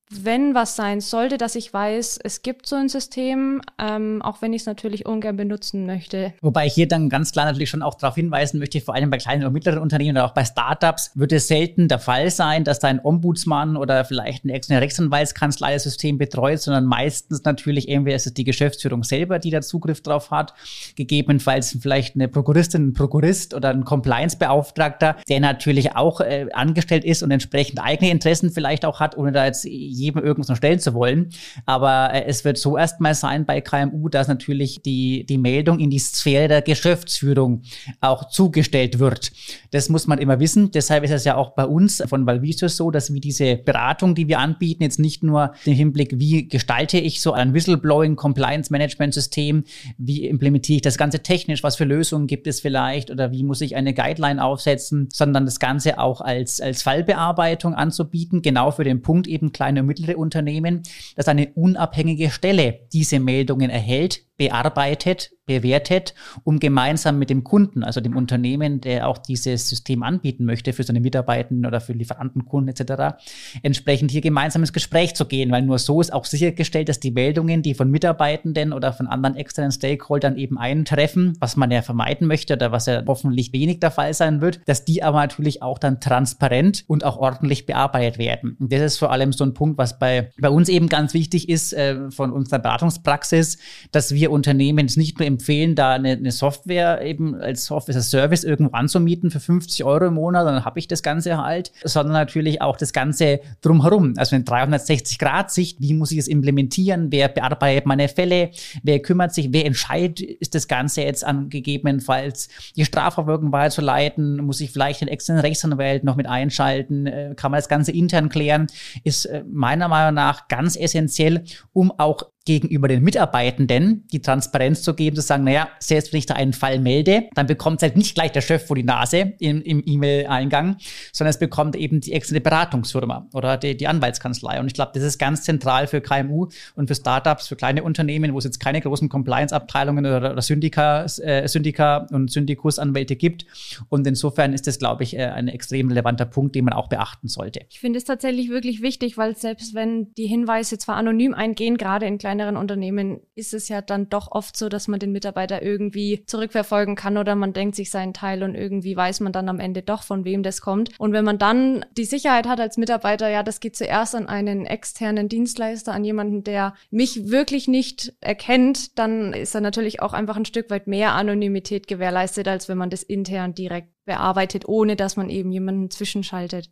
wenn 0.09 0.53
was 0.53 0.75
sein 0.75 1.01
sollte, 1.01 1.37
dass 1.37 1.55
ich 1.55 1.73
weiß, 1.73 2.19
es 2.23 2.43
gibt 2.43 2.67
so 2.67 2.75
ein 2.75 2.89
System, 2.89 3.61
ähm, 3.79 4.21
auch 4.21 4.41
wenn 4.41 4.53
ich 4.53 4.61
es 4.61 4.65
natürlich 4.67 5.05
ungern 5.07 5.35
benutzen 5.35 5.87
möchte. 5.87 6.33
Wobei 6.41 6.67
ich 6.67 6.73
hier 6.73 6.87
dann 6.87 7.09
ganz 7.09 7.31
klar 7.31 7.45
natürlich 7.45 7.71
schon 7.71 7.81
auch 7.81 7.95
darauf 7.95 8.15
hinweisen 8.15 8.59
möchte, 8.59 8.79
vor 8.81 8.93
allem 8.93 9.09
bei 9.09 9.17
kleinen 9.17 9.45
und 9.45 9.53
mittleren 9.53 9.79
Unternehmen 9.79 10.17
oder 10.17 10.25
auch 10.25 10.33
bei 10.33 10.45
Startups 10.45 11.11
wird 11.15 11.31
es 11.31 11.47
selten 11.47 11.87
der 11.87 11.97
Fall 11.97 12.29
sein, 12.29 12.63
dass 12.63 12.79
da 12.79 12.87
ein 12.87 13.03
Ombudsmann 13.03 13.75
oder 13.75 14.05
vielleicht 14.05 14.43
eine 14.43 14.53
externe 14.53 14.81
Rechtsanwaltskanzlei 14.81 15.73
das 15.73 15.83
System 15.83 16.19
betreut, 16.19 16.61
sondern 16.61 16.85
meistens 16.85 17.43
natürlich 17.43 17.89
entweder 17.89 18.15
ist 18.15 18.27
es 18.27 18.33
die 18.33 18.43
Geschäftsführung 18.43 19.03
selber, 19.03 19.39
die 19.39 19.49
da 19.49 19.61
Zugriff 19.61 20.01
drauf 20.01 20.29
hat, 20.29 20.53
gegebenenfalls 20.95 21.77
vielleicht 21.81 22.15
eine 22.15 22.27
Prokuristin, 22.27 22.89
ein 22.89 22.93
Prokurist 22.93 23.55
oder 23.55 23.69
ein 23.69 23.83
Compliance-Beauftragter, 23.83 25.15
der 25.27 25.39
natürlich 25.39 25.95
auch 25.95 26.21
äh, 26.21 26.47
angestellt 26.53 27.03
ist 27.03 27.23
und 27.23 27.31
entsprechend 27.31 27.81
eigene 27.81 28.11
Interessen 28.11 28.51
vielleicht 28.51 28.85
auch 28.85 28.99
hat, 28.99 29.17
ohne 29.17 29.31
da 29.31 29.45
jetzt 29.45 29.65
jedem 29.95 30.23
irgendwas 30.23 30.49
noch 30.49 30.57
stellen 30.57 30.79
zu 30.79 30.93
wollen. 30.93 31.29
Aber 31.65 32.13
äh, 32.13 32.25
es 32.25 32.45
wird 32.45 32.57
so 32.57 32.77
erstmal 32.77 33.15
sein 33.15 33.45
bei 33.45 33.61
KMU, 33.61 34.09
dass 34.09 34.27
natürlich 34.27 34.81
die, 34.81 35.25
die 35.25 35.37
Meldung 35.37 35.79
in 35.79 35.89
die 35.89 35.99
Sphäre 35.99 36.47
der 36.47 36.61
Geschäftsführung 36.61 37.61
auch 38.01 38.29
zugestellt 38.29 38.99
wird. 38.99 39.31
Das 39.71 39.89
muss 39.89 40.07
man 40.07 40.19
immer 40.19 40.39
wissen. 40.39 40.71
Deshalb 40.71 41.03
ist 41.03 41.11
es 41.11 41.23
ja 41.23 41.35
auch 41.35 41.55
bei 41.55 41.65
uns 41.65 42.03
von 42.07 42.25
Valvisius 42.25 42.77
so, 42.77 42.91
dass 42.91 43.13
wir 43.13 43.21
diese 43.21 43.57
Beratung, 43.57 44.15
die 44.15 44.27
wir 44.27 44.39
anbieten, 44.39 44.83
jetzt 44.83 44.99
nicht 44.99 45.23
nur 45.23 45.53
den 45.65 45.75
Hinblick, 45.75 46.19
wie 46.19 46.47
gestalte 46.47 46.97
ich 46.97 47.21
so 47.21 47.33
ein 47.33 47.53
Whistleblowing 47.53 48.15
Compliance 48.15 48.71
Management 48.71 49.13
System, 49.13 49.63
wie 49.97 50.27
implementiere 50.27 50.77
ich 50.77 50.81
das 50.81 50.97
Ganze 50.97 51.19
technisch, 51.19 51.63
was 51.63 51.75
für 51.75 51.85
Lösungen 51.85 52.27
gibt 52.27 52.47
es 52.47 52.59
vielleicht 52.59 53.11
oder 53.11 53.31
wie 53.31 53.43
muss 53.43 53.61
ich 53.61 53.75
eine 53.75 53.93
Guideline 53.93 54.43
aufsetzen, 54.43 55.09
sondern 55.13 55.45
das 55.45 55.59
Ganze 55.59 55.99
auch 55.99 56.21
als, 56.21 56.61
als 56.61 56.83
Fallbearbeitung 56.83 57.73
anzubieten, 57.73 58.41
genau 58.41 58.71
für 58.71 58.83
den 58.83 59.01
Punkt 59.01 59.27
eben 59.27 59.51
kleine 59.51 59.83
mittlere 59.85 60.17
Unternehmen, 60.17 60.83
dass 61.15 61.27
eine 61.27 61.51
unabhängige 61.53 62.29
Stelle 62.29 62.81
diese 62.93 63.19
Meldungen 63.19 63.69
erhält, 63.69 64.21
bearbeitet, 64.37 65.31
bewertet, 65.45 66.13
um 66.43 66.59
gemeinsam 66.59 67.19
mit 67.19 67.29
dem 67.29 67.43
Kunden, 67.43 67.83
also 67.83 68.01
dem 68.01 68.17
Unternehmen, 68.17 68.81
der 68.81 69.07
auch 69.07 69.17
dieses 69.17 69.69
System 69.69 70.03
anbieten 70.03 70.45
möchte 70.45 70.73
für 70.73 70.83
seine 70.83 70.99
Mitarbeitenden 70.99 71.65
oder 71.65 71.81
für 71.81 71.93
Lieferanten, 71.93 72.45
Kunden 72.45 72.69
etc., 72.69 73.17
entsprechend 73.61 74.11
hier 74.11 74.21
gemeinsam 74.21 74.63
ins 74.63 74.73
Gespräch 74.73 75.15
zu 75.15 75.25
gehen, 75.25 75.51
weil 75.51 75.61
nur 75.61 75.77
so 75.79 76.01
ist 76.01 76.11
auch 76.11 76.25
sichergestellt, 76.25 76.89
dass 76.89 76.99
die 76.99 77.11
Meldungen, 77.11 77.61
die 77.61 77.75
von 77.75 77.91
Mitarbeitenden 77.91 78.73
oder 78.73 78.93
von 78.93 79.07
anderen 79.07 79.35
externen 79.35 79.71
Stakeholdern 79.71 80.37
eben 80.37 80.57
eintreffen, 80.57 81.37
was 81.39 81.55
man 81.55 81.71
ja 81.71 81.81
vermeiden 81.81 82.27
möchte 82.27 82.55
oder 82.55 82.71
was 82.71 82.87
ja 82.87 83.03
hoffentlich 83.05 83.53
wenig 83.53 83.79
der 83.79 83.91
Fall 83.91 84.13
sein 84.13 84.41
wird, 84.41 84.61
dass 84.65 84.83
die 84.83 85.03
aber 85.03 85.19
natürlich 85.19 85.61
auch 85.61 85.77
dann 85.77 86.01
transparent 86.01 86.83
und 86.87 87.03
auch 87.03 87.17
ordentlich 87.17 87.65
bearbeitet 87.65 88.17
werden. 88.17 88.57
Und 88.59 88.73
das 88.73 88.81
ist 88.81 88.97
vor 88.97 89.11
allem 89.11 89.31
so 89.31 89.43
ein 89.43 89.53
Punkt, 89.53 89.77
was 89.77 89.99
bei, 89.99 90.31
bei 90.39 90.49
uns 90.49 90.69
eben 90.69 90.89
ganz 90.89 91.13
wichtig 91.13 91.49
ist 91.49 91.73
äh, 91.73 92.09
von 92.09 92.31
unserer 92.31 92.59
Beratungspraxis, 92.59 93.59
dass 93.91 94.13
wir 94.13 94.24
wir 94.25 94.31
Unternehmen 94.31 94.87
es 94.87 94.97
nicht 94.97 95.19
nur 95.19 95.27
empfehlen, 95.27 95.75
da 95.75 95.93
eine, 95.93 96.13
eine 96.13 96.31
Software 96.31 97.01
eben 97.03 97.35
als 97.35 97.65
Software 97.65 97.95
as 97.95 98.09
Service 98.09 98.43
irgendwo 98.43 98.75
anzumieten 98.75 99.29
für 99.29 99.39
50 99.39 99.83
Euro 99.83 100.05
im 100.05 100.15
Monat, 100.15 100.47
dann 100.47 100.65
habe 100.65 100.79
ich 100.79 100.87
das 100.87 101.03
Ganze 101.03 101.37
halt, 101.37 101.71
sondern 101.83 102.13
natürlich 102.13 102.61
auch 102.61 102.75
das 102.75 102.91
Ganze 102.91 103.39
drumherum. 103.61 104.15
Also 104.17 104.35
eine 104.35 104.43
360-Grad-Sicht, 104.43 105.79
wie 105.79 105.93
muss 105.93 106.11
ich 106.11 106.17
es 106.17 106.27
implementieren, 106.27 107.11
wer 107.11 107.27
bearbeitet 107.27 107.85
meine 107.85 108.07
Fälle, 108.07 108.49
wer 108.81 108.99
kümmert 108.99 109.33
sich, 109.33 109.53
wer 109.53 109.65
entscheidet, 109.65 110.21
ist 110.21 110.55
das 110.55 110.67
Ganze 110.67 111.03
jetzt 111.03 111.23
an 111.23 111.49
gegebenenfalls 111.49 112.49
die 112.75 112.85
Strafverfolgung 112.85 113.51
weiterzuleiten, 113.51 114.37
muss 114.37 114.59
ich 114.59 114.71
vielleicht 114.71 115.01
den 115.01 115.07
externen 115.07 115.41
Rechtsanwalt 115.41 116.03
noch 116.03 116.15
mit 116.15 116.25
einschalten, 116.25 117.05
äh, 117.05 117.33
kann 117.35 117.51
man 117.51 117.59
das 117.59 117.69
Ganze 117.69 117.91
intern 117.91 118.29
klären, 118.29 118.67
ist 119.03 119.25
äh, 119.25 119.43
meiner 119.47 119.87
Meinung 119.87 120.15
nach 120.15 120.47
ganz 120.47 120.75
essentiell, 120.75 121.43
um 121.73 121.91
auch 121.99 122.23
gegenüber 122.45 122.87
den 122.87 123.03
Mitarbeitenden 123.03 124.07
die 124.11 124.21
Transparenz 124.21 124.83
zu 124.83 124.93
geben, 124.93 125.15
zu 125.15 125.23
sagen, 125.23 125.43
naja, 125.43 125.67
selbst 125.79 126.13
wenn 126.13 126.19
ich 126.19 126.27
da 126.27 126.35
einen 126.35 126.53
Fall 126.53 126.79
melde, 126.79 127.23
dann 127.33 127.47
bekommt 127.47 127.81
halt 127.81 127.97
nicht 127.97 128.13
gleich 128.13 128.31
der 128.31 128.41
Chef 128.41 128.67
vor 128.67 128.75
die 128.75 128.83
Nase 128.83 129.33
im, 129.39 129.63
im 129.63 129.81
E-Mail-Eingang, 129.83 130.77
sondern 131.11 131.31
es 131.31 131.39
bekommt 131.39 131.75
eben 131.75 132.01
die 132.01 132.13
externe 132.13 132.41
Beratungsfirma 132.41 133.27
oder 133.33 133.57
die, 133.57 133.75
die 133.75 133.87
Anwaltskanzlei. 133.87 134.59
Und 134.59 134.67
ich 134.67 134.75
glaube, 134.75 134.91
das 134.93 135.03
ist 135.03 135.17
ganz 135.17 135.41
zentral 135.41 135.87
für 135.87 136.01
KMU 136.01 136.47
und 136.75 136.87
für 136.87 136.93
Startups, 136.93 137.47
für 137.47 137.55
kleine 137.55 137.83
Unternehmen, 137.83 138.33
wo 138.33 138.37
es 138.37 138.45
jetzt 138.45 138.59
keine 138.59 138.79
großen 138.79 139.09
Compliance-Abteilungen 139.09 140.05
oder, 140.05 140.31
oder 140.31 140.41
Syndika, 140.41 141.05
äh, 141.05 141.47
Syndika 141.47 142.05
und 142.11 142.29
Syndikusanwälte 142.31 143.15
gibt. 143.15 143.47
Und 143.89 144.05
insofern 144.05 144.53
ist 144.53 144.67
das, 144.67 144.77
glaube 144.77 145.01
ich, 145.01 145.17
äh, 145.17 145.25
ein 145.25 145.47
extrem 145.47 145.87
relevanter 145.87 146.25
Punkt, 146.25 146.53
den 146.53 146.65
man 146.65 146.75
auch 146.75 146.89
beachten 146.89 147.27
sollte. 147.27 147.61
Ich 147.69 147.79
finde 147.79 147.97
es 147.97 148.05
tatsächlich 148.05 148.49
wirklich 148.49 148.83
wichtig, 148.83 149.17
weil 149.17 149.35
selbst 149.35 149.73
wenn 149.73 150.13
die 150.13 150.27
Hinweise 150.27 150.77
zwar 150.77 150.97
anonym 150.97 151.33
eingehen, 151.33 151.77
gerade 151.77 152.05
in 152.05 152.19
kleinen 152.19 152.34
kleineren 152.35 152.57
Unternehmen 152.57 153.21
ist 153.35 153.53
es 153.53 153.69
ja 153.69 153.81
dann 153.81 154.09
doch 154.09 154.29
oft 154.29 154.57
so, 154.57 154.67
dass 154.67 154.89
man 154.89 154.99
den 154.99 155.13
Mitarbeiter 155.13 155.61
irgendwie 155.61 156.25
zurückverfolgen 156.25 156.95
kann 156.95 157.17
oder 157.17 157.33
man 157.35 157.53
denkt 157.53 157.75
sich 157.75 157.89
seinen 157.89 158.13
Teil 158.13 158.43
und 158.43 158.55
irgendwie 158.55 158.95
weiß 158.95 159.21
man 159.21 159.31
dann 159.31 159.47
am 159.47 159.61
Ende 159.61 159.81
doch, 159.81 160.03
von 160.03 160.25
wem 160.25 160.43
das 160.43 160.59
kommt. 160.59 160.91
Und 160.99 161.13
wenn 161.13 161.23
man 161.23 161.37
dann 161.37 161.85
die 161.97 162.03
Sicherheit 162.03 162.45
hat 162.45 162.59
als 162.59 162.75
Mitarbeiter, 162.75 163.29
ja, 163.29 163.41
das 163.41 163.61
geht 163.61 163.77
zuerst 163.77 164.15
an 164.15 164.27
einen 164.27 164.65
externen 164.65 165.29
Dienstleister, 165.29 165.93
an 165.93 166.03
jemanden, 166.03 166.43
der 166.43 166.73
mich 166.91 167.29
wirklich 167.29 167.69
nicht 167.69 168.13
erkennt, 168.19 168.99
dann 168.99 169.31
ist 169.31 169.55
da 169.55 169.61
natürlich 169.61 170.01
auch 170.01 170.11
einfach 170.11 170.35
ein 170.35 170.45
Stück 170.45 170.69
weit 170.69 170.87
mehr 170.87 171.13
Anonymität 171.13 171.87
gewährleistet, 171.87 172.49
als 172.49 172.67
wenn 172.67 172.77
man 172.77 172.89
das 172.89 173.01
intern 173.01 173.53
direkt 173.53 173.89
bearbeitet, 174.03 174.67
ohne 174.67 174.97
dass 174.97 175.15
man 175.15 175.29
eben 175.29 175.51
jemanden 175.51 175.89
zwischenschaltet. 175.89 176.69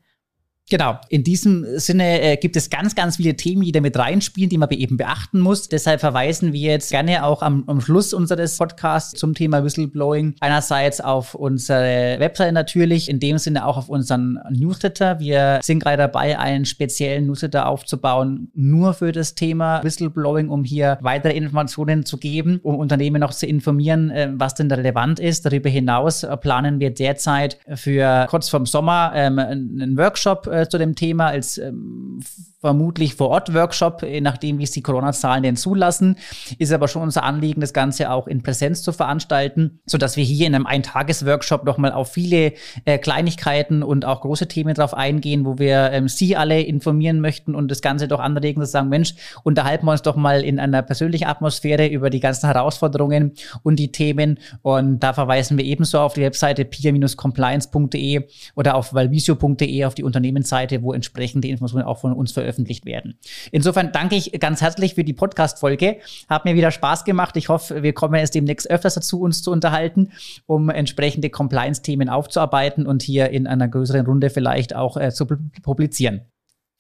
Genau, 0.70 0.98
in 1.10 1.24
diesem 1.24 1.66
Sinne 1.78 2.22
äh, 2.22 2.38
gibt 2.38 2.56
es 2.56 2.70
ganz, 2.70 2.96
ganz 2.96 3.18
viele 3.18 3.36
Themen, 3.36 3.64
die 3.64 3.74
da 3.74 3.82
mit 3.82 3.98
reinspielen, 3.98 4.50
die 4.50 4.58
man 4.58 4.70
eben 4.72 4.96
beachten 4.96 5.42
muss. 5.42 5.68
Deshalb 5.68 6.00
verweisen 6.00 6.54
wir 6.54 6.72
jetzt 6.72 6.90
gerne 6.90 7.26
auch 7.26 7.42
am, 7.42 7.66
am 7.68 7.82
Schluss 7.82 8.14
unseres 8.14 8.58
Podcasts 8.58 9.20
zum 9.20 9.34
Thema 9.34 9.64
Whistleblowing 9.64 10.36
einerseits 10.40 11.02
auf 11.02 11.36
unsere 11.36 12.16
Website 12.20 12.54
natürlich, 12.54 13.10
in 13.10 13.20
dem 13.20 13.38
Sinne 13.40 13.66
auch 13.66 13.76
auf 13.76 13.90
unseren 13.90 14.40
Newsletter. 14.52 15.20
Wir 15.20 15.60
sind 15.62 15.80
gerade 15.80 15.98
dabei, 15.98 16.40
einen 16.40 16.64
speziellen 16.64 17.28
Newsletter 17.28 17.68
aufzubauen, 17.68 18.50
nur 18.54 18.94
für 18.94 19.12
das 19.12 19.36
Thema 19.36 19.84
Whistleblowing, 19.84 20.48
um 20.48 20.64
hier 20.64 20.98
weitere 21.02 21.34
Informationen 21.34 22.06
zu 22.06 22.18
geben, 22.18 22.62
um 22.64 22.78
Unternehmen 22.78 23.20
noch 23.20 23.34
zu 23.34 23.46
informieren, 23.46 24.12
äh, 24.12 24.30
was 24.34 24.56
denn 24.56 24.72
relevant 24.72 25.20
ist. 25.20 25.46
Darüber 25.46 25.70
hinaus 25.70 26.24
äh, 26.24 26.38
planen 26.38 26.80
wir 26.80 26.92
derzeit 26.92 27.58
für 27.76 28.28
kurz 28.30 28.48
vorm 28.48 28.66
Sommer 28.66 29.12
ähm, 29.14 29.40
einen 29.40 29.98
Workshop 29.98 30.48
äh, 30.54 30.70
zu 30.70 30.78
dem 30.78 30.96
Thema 30.96 31.28
als 31.28 31.58
ähm, 31.58 32.22
vermutlich 32.64 33.16
vor 33.16 33.28
Ort 33.28 33.54
Workshop, 33.54 34.04
je 34.04 34.22
nachdem, 34.22 34.58
wie 34.58 34.64
es 34.64 34.72
die 34.72 34.82
Corona-Zahlen 34.82 35.44
denn 35.44 35.58
zulassen. 35.58 36.16
Ist 36.60 36.72
aber 36.72 36.88
schon 36.88 37.02
unser 37.02 37.24
Anliegen, 37.24 37.60
das 37.60 37.74
Ganze 37.74 38.10
auch 38.10 38.26
in 38.26 38.42
Präsenz 38.42 38.84
zu 38.84 38.94
veranstalten, 38.94 39.82
so 39.86 39.98
dass 39.98 40.16
wir 40.16 40.24
hier 40.24 40.48
in 40.48 40.56
einem 40.56 40.66
Eintages-Workshop 40.66 41.66
nochmal 41.66 41.92
auf 41.92 42.14
viele 42.14 42.54
äh, 42.86 43.00
Kleinigkeiten 43.00 43.84
und 43.84 44.06
auch 44.06 44.22
große 44.22 44.48
Themen 44.48 44.74
drauf 44.76 44.94
eingehen, 44.94 45.46
wo 45.46 45.60
wir 45.60 45.92
ähm, 45.92 46.08
Sie 46.08 46.38
alle 46.38 46.62
informieren 46.62 47.20
möchten 47.20 47.54
und 47.54 47.70
das 47.70 47.82
Ganze 47.82 48.08
doch 48.08 48.22
anregen, 48.22 48.64
zu 48.64 48.72
sagen, 48.72 48.88
Mensch, 48.88 49.14
unterhalten 49.44 49.86
wir 49.86 49.92
uns 49.92 50.02
doch 50.02 50.16
mal 50.16 50.42
in 50.42 50.58
einer 50.58 50.84
persönlichen 50.84 51.26
Atmosphäre 51.26 51.88
über 51.88 52.10
die 52.10 52.22
ganzen 52.22 52.50
Herausforderungen 52.50 53.34
und 53.64 53.78
die 53.78 53.92
Themen. 53.92 54.40
Und 54.62 55.02
da 55.02 55.12
verweisen 55.12 55.58
wir 55.58 55.66
ebenso 55.66 56.00
auf 56.00 56.14
die 56.14 56.22
Webseite 56.22 56.64
peer-compliance.de 56.64 58.26
oder 58.56 58.76
auf 58.76 58.94
valvisio.de 58.94 59.84
auf 59.84 59.96
die 59.96 60.04
Unternehmensseite, 60.04 60.82
wo 60.82 60.94
entsprechende 60.94 61.50
Informationen 61.50 61.86
auch 61.86 61.98
von 61.98 62.14
uns 62.14 62.32
veröffentlicht 62.32 62.53
veröffentlicht 62.54 62.86
werden. 62.86 63.18
Insofern 63.52 63.92
danke 63.92 64.16
ich 64.16 64.32
ganz 64.40 64.62
herzlich 64.62 64.96
für 64.96 65.04
die 65.04 65.14
Podcast-Folge. 65.14 65.98
Hat 66.30 66.46
mir 66.46 66.56
wieder 66.56 66.72
Spaß 66.72 67.04
gemacht. 67.04 67.36
Ich 67.38 67.50
hoffe, 67.50 67.84
wir 67.84 67.94
kommen 67.94 68.16
es 68.16 68.32
demnächst 68.32 68.70
öfters 68.70 68.96
dazu, 68.96 69.22
uns 69.22 69.42
zu 69.42 69.52
unterhalten, 69.52 70.12
um 70.46 70.70
entsprechende 70.70 71.30
Compliance-Themen 71.30 72.10
aufzuarbeiten 72.10 72.86
und 72.86 73.02
hier 73.02 73.30
in 73.30 73.48
einer 73.48 73.68
größeren 73.68 74.06
Runde 74.06 74.30
vielleicht 74.30 74.76
auch 74.76 74.98
äh, 74.98 75.12
zu 75.12 75.26
publizieren. 75.64 76.22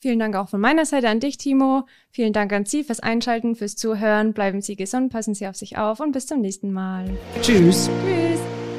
Vielen 0.01 0.19
Dank 0.19 0.36
auch 0.36 0.49
von 0.49 0.59
meiner 0.59 0.86
Seite 0.86 1.07
an 1.07 1.21
dich, 1.21 1.38
Timo. 1.38 1.86
Vielen 2.12 2.33
Dank 2.33 2.51
an 2.51 2.65
Sie 2.65 2.83
fürs 2.83 2.99
Einschalten, 2.99 3.55
fürs 3.55 3.77
Zuhören. 3.77 4.33
Bleiben 4.33 4.62
Sie 4.62 4.75
gesund, 4.75 5.13
passen 5.13 5.33
Sie 5.33 5.47
auf 5.47 5.55
sich 5.55 5.77
auf 5.77 6.01
und 6.01 6.12
bis 6.12 6.27
zum 6.27 6.41
nächsten 6.41 6.73
Mal. 6.73 7.05
Tschüss. 7.41 7.89
Tschüss. 8.05 8.72